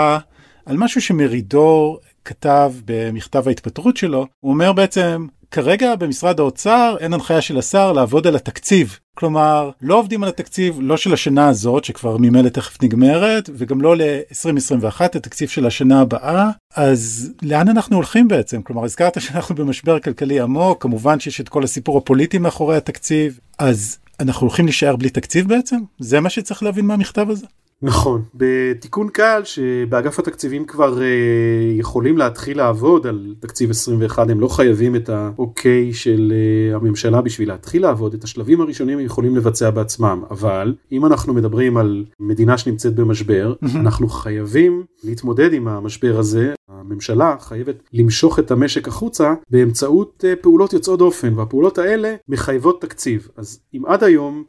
על 0.66 0.78
משהו 0.78 1.02
שמרידור 1.02 2.00
כתב 2.26 2.74
במכתב 2.86 3.48
ההתפטרות 3.48 3.98
שלו, 3.98 4.28
הוא 4.40 4.52
אומר 4.54 4.74
בעצם, 4.74 5.28
כרגע 5.52 5.96
במשרד 5.96 6.40
האוצר 6.40 6.96
אין 7.00 7.14
הנחיה 7.14 7.42
של 7.42 7.58
השר 7.58 7.92
לעבוד 7.92 8.28
על 8.28 8.36
התקציב. 8.36 9.00
כלומר, 9.16 9.72
לא 9.82 9.96
עובדים 9.96 10.24
על 10.24 10.30
התקציב 10.30 10.78
לא 10.82 10.98
של 10.98 11.14
השנה 11.14 11.48
הזאת, 11.48 11.86
שכבר 11.86 12.18
ממילא 12.18 12.50
תכף 12.50 12.84
נגמרת, 12.84 13.50
וגם 13.54 13.82
לא 13.82 13.98
ל-2021, 13.98 15.02
התקציב 15.02 15.50
של 15.50 15.66
השנה 15.66 16.02
הבאה. 16.02 16.50
אז 16.76 17.34
לאן 17.42 17.70
אנחנו 17.70 17.96
הולכים 17.96 18.28
בעצם? 18.28 18.62
כלומר, 18.62 18.86
הזכרת 18.86 19.22
שאנחנו 19.22 19.56
במשבר 19.56 20.00
כלכלי 20.00 20.40
עמוק, 20.40 20.84
כמובן 20.84 21.20
שיש 21.20 21.42
את 21.42 21.50
כל 21.50 21.64
הסיפור 21.64 21.98
הפוליטי 21.98 22.38
מאחורי 22.38 22.78
התקציב, 22.78 23.40
אז 23.60 23.98
אנחנו 24.20 24.48
הולכים 24.48 24.66
להישאר 24.66 24.96
בלי 24.96 25.10
תקציב 25.10 25.48
בעצם? 25.48 25.78
זה 26.00 26.20
מה 26.20 26.30
שצריך 26.30 26.64
להבין 26.64 26.86
מהמכתב 26.86 27.30
הזה? 27.30 27.46
נכון, 27.82 28.22
בתיקון 28.36 29.10
קל 29.10 29.42
שבאגף 29.44 30.20
התקציבים 30.20 30.66
כבר 30.66 31.02
אה, 31.02 31.08
יכולים 31.74 32.18
להתחיל 32.18 32.58
לעבוד 32.58 33.08
על 33.08 33.36
תקציב 33.40 33.70
21, 33.70 34.30
הם 34.30 34.40
לא 34.40 34.48
חייבים 34.48 34.96
את 34.96 35.10
האוקיי 35.10 35.94
של 35.94 36.34
אה, 36.36 36.76
הממשלה 36.76 37.22
בשביל 37.22 37.50
להתחיל 37.50 37.82
לעבוד, 37.82 38.14
את 38.14 38.24
השלבים 38.24 38.62
הראשונים 38.62 39.00
הם 39.00 39.06
יכולים 39.06 39.36
לבצע 39.36 39.70
בעצמם, 39.70 40.24
אבל 40.32 40.76
אם 40.92 41.06
אנחנו 41.06 41.34
מדברים 41.34 41.78
על 41.78 42.06
מדינה 42.20 42.58
שנמצאת 42.58 42.96
במשבר, 42.96 43.54
אנחנו 43.76 44.08
חייבים 44.08 44.84
להתמודד 45.04 45.54
עם 45.54 45.68
המשבר 45.68 46.20
הזה, 46.20 46.54
הממשלה 46.70 47.36
חייבת 47.40 47.76
למשוך 47.94 48.40
את 48.40 48.52
המשק 48.52 48.88
החוצה 48.88 49.34
באמצעות 49.50 50.26
אה, 50.28 50.36
פעולות 50.36 50.74
יוצאות 50.74 51.00
דופן, 51.00 51.34
והפעולות 51.34 51.78
האלה 51.78 52.16
מחייבות 52.28 52.82
תקציב. 52.82 53.28
אז 53.38 53.60
אם 53.74 53.86
עד 53.86 54.04
היום 54.04 54.44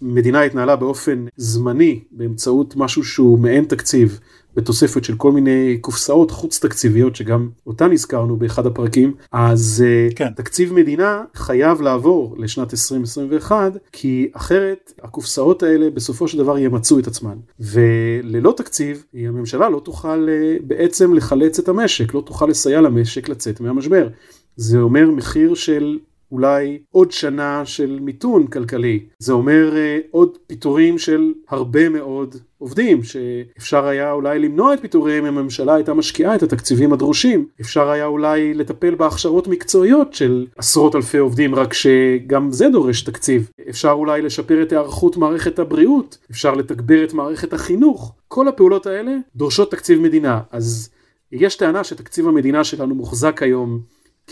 המדינה 0.00 0.42
התנהלה 0.42 0.76
באופן 0.76 1.26
זמני 1.36 2.00
באמצעות 2.10 2.76
משהו 2.76 3.04
שהוא 3.04 3.38
מעין 3.38 3.64
תקציב, 3.64 4.20
בתוספת 4.56 5.04
של 5.04 5.16
כל 5.16 5.32
מיני 5.32 5.78
קופסאות 5.80 6.30
חוץ 6.30 6.58
תקציביות 6.58 7.16
שגם 7.16 7.48
אותן 7.66 7.92
הזכרנו 7.92 8.36
באחד 8.36 8.66
הפרקים 8.66 9.14
אז 9.32 9.84
אה, 9.86 10.08
כן. 10.16 10.32
תקציב 10.36 10.72
מדינה 10.72 11.22
חייב 11.34 11.82
לעבור 11.82 12.36
לשנת 12.38 12.72
2021 12.72 13.72
כי 13.92 14.30
אחרת 14.32 14.92
הקופסאות 15.02 15.62
האלה 15.62 15.90
בסופו 15.90 16.28
של 16.28 16.38
דבר 16.38 16.58
ימצו 16.58 16.98
את 16.98 17.06
עצמן 17.06 17.36
וללא 17.60 18.54
תקציב 18.56 19.04
הממשלה 19.14 19.68
לא 19.68 19.80
תוכל 19.84 20.28
אה, 20.28 20.56
בעצם 20.66 21.14
לחלץ 21.14 21.58
את 21.58 21.68
המשק 21.68 22.14
לא 22.14 22.20
תוכל 22.20 22.46
לסייע 22.46 22.80
למשק 22.80 23.28
לצאת 23.28 23.60
מהמשבר. 23.60 24.08
זה 24.56 24.78
אומר 24.80 25.10
מחיר 25.10 25.54
של 25.54 25.98
אולי 26.32 26.78
עוד 26.90 27.10
שנה 27.10 27.62
של 27.64 27.98
מיתון 28.00 28.46
כלכלי. 28.46 29.00
זה 29.18 29.32
אומר 29.32 29.72
uh, 29.72 30.06
עוד 30.10 30.38
פיטורים 30.46 30.98
של 30.98 31.32
הרבה 31.48 31.88
מאוד 31.88 32.36
עובדים, 32.58 33.02
שאפשר 33.02 33.86
היה 33.86 34.12
אולי 34.12 34.38
למנוע 34.38 34.74
את 34.74 34.80
פיטוריהם 34.80 35.26
אם 35.26 35.38
הממשלה 35.38 35.74
הייתה 35.74 35.94
משקיעה 35.94 36.34
את 36.34 36.42
התקציבים 36.42 36.92
הדרושים. 36.92 37.46
אפשר 37.60 37.90
היה 37.90 38.06
אולי 38.06 38.54
לטפל 38.54 38.94
בהכשרות 38.94 39.48
מקצועיות 39.48 40.14
של 40.14 40.46
עשרות 40.56 40.96
אלפי 40.96 41.18
עובדים, 41.18 41.54
רק 41.54 41.72
שגם 41.72 42.50
זה 42.50 42.68
דורש 42.68 43.02
תקציב. 43.02 43.50
אפשר 43.68 43.90
אולי 43.90 44.22
לשפר 44.22 44.62
את 44.62 44.72
היערכות 44.72 45.16
מערכת 45.16 45.58
הבריאות, 45.58 46.18
אפשר 46.30 46.54
לתגבר 46.54 47.04
את 47.04 47.14
מערכת 47.14 47.52
החינוך. 47.52 48.14
כל 48.28 48.48
הפעולות 48.48 48.86
האלה 48.86 49.12
דורשות 49.36 49.70
תקציב 49.70 50.00
מדינה. 50.00 50.40
אז 50.50 50.90
יש 51.32 51.56
טענה 51.56 51.84
שתקציב 51.84 52.28
המדינה 52.28 52.64
שלנו 52.64 52.94
מוחזק 52.94 53.42
היום 53.42 53.80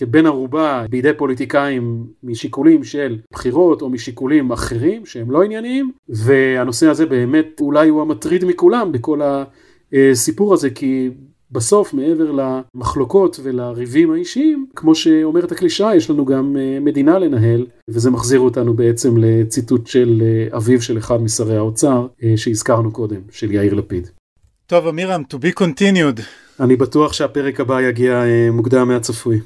כבן 0.01 0.27
ערובה 0.27 0.85
בידי 0.91 1.13
פוליטיקאים 1.17 2.07
משיקולים 2.23 2.85
של 2.85 3.19
בחירות 3.33 3.83
או 3.83 3.89
משיקולים 3.89 4.53
אחרים 4.53 5.07
שהם 5.07 5.31
לא 5.31 5.43
ענייניים 5.43 5.91
והנושא 6.09 6.87
הזה 6.87 7.07
באמת 7.07 7.61
אולי 7.61 7.89
הוא 7.89 8.03
המטריד 8.03 8.45
מכולם 8.45 8.93
בכל 8.93 9.21
הסיפור 9.93 10.55
הזה 10.55 10.71
כי 10.71 11.11
בסוף 11.53 11.95
מעבר 11.95 12.33
למחלוקות 12.33 13.41
ולריבים 13.43 14.11
האישיים 14.11 14.67
כמו 14.77 14.95
שאומרת 14.95 15.53
הקלישאה 15.53 15.97
יש 15.97 16.11
לנו 16.11 16.25
גם 16.25 16.57
אה, 16.57 16.79
מדינה 16.81 17.19
לנהל 17.19 17.67
וזה 17.89 18.11
מחזיר 18.11 18.41
אותנו 18.41 18.75
בעצם 18.75 19.17
לציטוט 19.17 19.87
של 19.87 20.23
אה, 20.23 20.57
אביו 20.57 20.83
של 20.83 20.99
אחד 20.99 21.23
משרי 21.23 21.57
האוצר 21.57 22.07
אה, 22.23 22.33
שהזכרנו 22.37 22.93
קודם 22.93 23.21
של 23.31 23.53
יאיר 23.53 23.75
לפיד. 23.75 24.09
טוב 24.67 24.87
אמירם 24.87 25.23
to 25.33 25.37
be 25.37 25.61
continued. 25.63 26.21
אני 26.61 26.77
בטוח 26.77 27.13
שהפרק 27.13 27.61
הבא 27.61 27.83
יגיע 27.83 28.23
מוקדם 28.53 28.89
מהצפוי. 28.89 29.41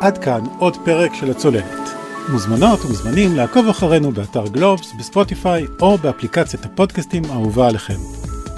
עד 0.00 0.18
כאן 0.18 0.40
עוד 0.58 0.76
פרק 0.84 1.14
של 1.14 1.30
הצוללת. 1.30 1.90
מוזמנות 2.28 2.84
ומוזמנים 2.84 3.36
לעקוב 3.36 3.68
אחרינו 3.68 4.12
באתר 4.12 4.46
גלובס, 4.48 4.92
בספוטיפיי 4.98 5.66
או 5.80 5.98
באפליקציית 5.98 6.64
הפודקאסטים 6.64 7.22
האהובה 7.30 7.68
עליכם. 7.68 7.98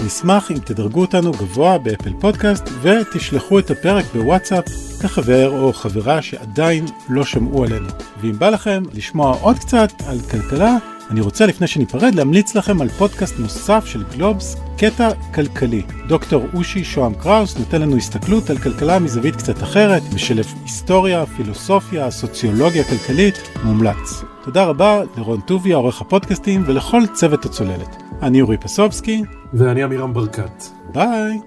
נשמח 0.05 0.51
אם 0.51 0.57
תדרגו 0.57 1.01
אותנו 1.01 1.31
גבוה 1.31 1.77
באפל 1.77 2.13
פודקאסט 2.19 2.69
ותשלחו 2.81 3.59
את 3.59 3.71
הפרק 3.71 4.05
בוואטסאפ 4.13 4.65
לחבר 5.03 5.61
או 5.61 5.73
חברה 5.73 6.21
שעדיין 6.21 6.85
לא 7.09 7.25
שמעו 7.25 7.63
עלינו. 7.63 7.87
ואם 8.21 8.39
בא 8.39 8.49
לכם 8.49 8.83
לשמוע 8.93 9.37
עוד 9.41 9.59
קצת 9.59 9.89
על 10.07 10.19
כלכלה, 10.19 10.77
אני 11.11 11.21
רוצה 11.21 11.45
לפני 11.45 11.67
שניפרד 11.67 12.15
להמליץ 12.15 12.55
לכם 12.55 12.81
על 12.81 12.89
פודקאסט 12.89 13.39
נוסף 13.39 13.85
של 13.85 14.03
גלובס, 14.15 14.55
קטע 14.77 15.09
כלכלי. 15.33 15.81
דוקטור 16.07 16.45
אושי 16.53 16.83
שוהם 16.83 17.13
קראוס 17.13 17.57
נותן 17.57 17.81
לנו 17.81 17.97
הסתכלות 17.97 18.49
על 18.49 18.57
כלכלה 18.57 18.99
מזווית 18.99 19.35
קצת 19.35 19.63
אחרת, 19.63 20.01
משלב 20.13 20.45
היסטוריה, 20.63 21.25
פילוסופיה, 21.25 22.11
סוציולוגיה 22.11 22.83
כלכלית, 22.83 23.35
מומלץ. 23.63 24.23
תודה 24.43 24.63
רבה 24.63 25.01
לרון 25.17 25.41
טוביה, 25.41 25.77
עורך 25.77 26.01
הפודקאסטים, 26.01 26.63
ולכל 26.65 27.01
צוות 27.13 27.45
הצוללת. 27.45 28.03
אני 28.21 28.41
אורי 28.41 28.57
פסובסקי. 28.57 29.23
ואני 29.53 29.83
עמירם 29.83 30.13
ברקת. 30.13 30.63
ביי. 30.93 31.39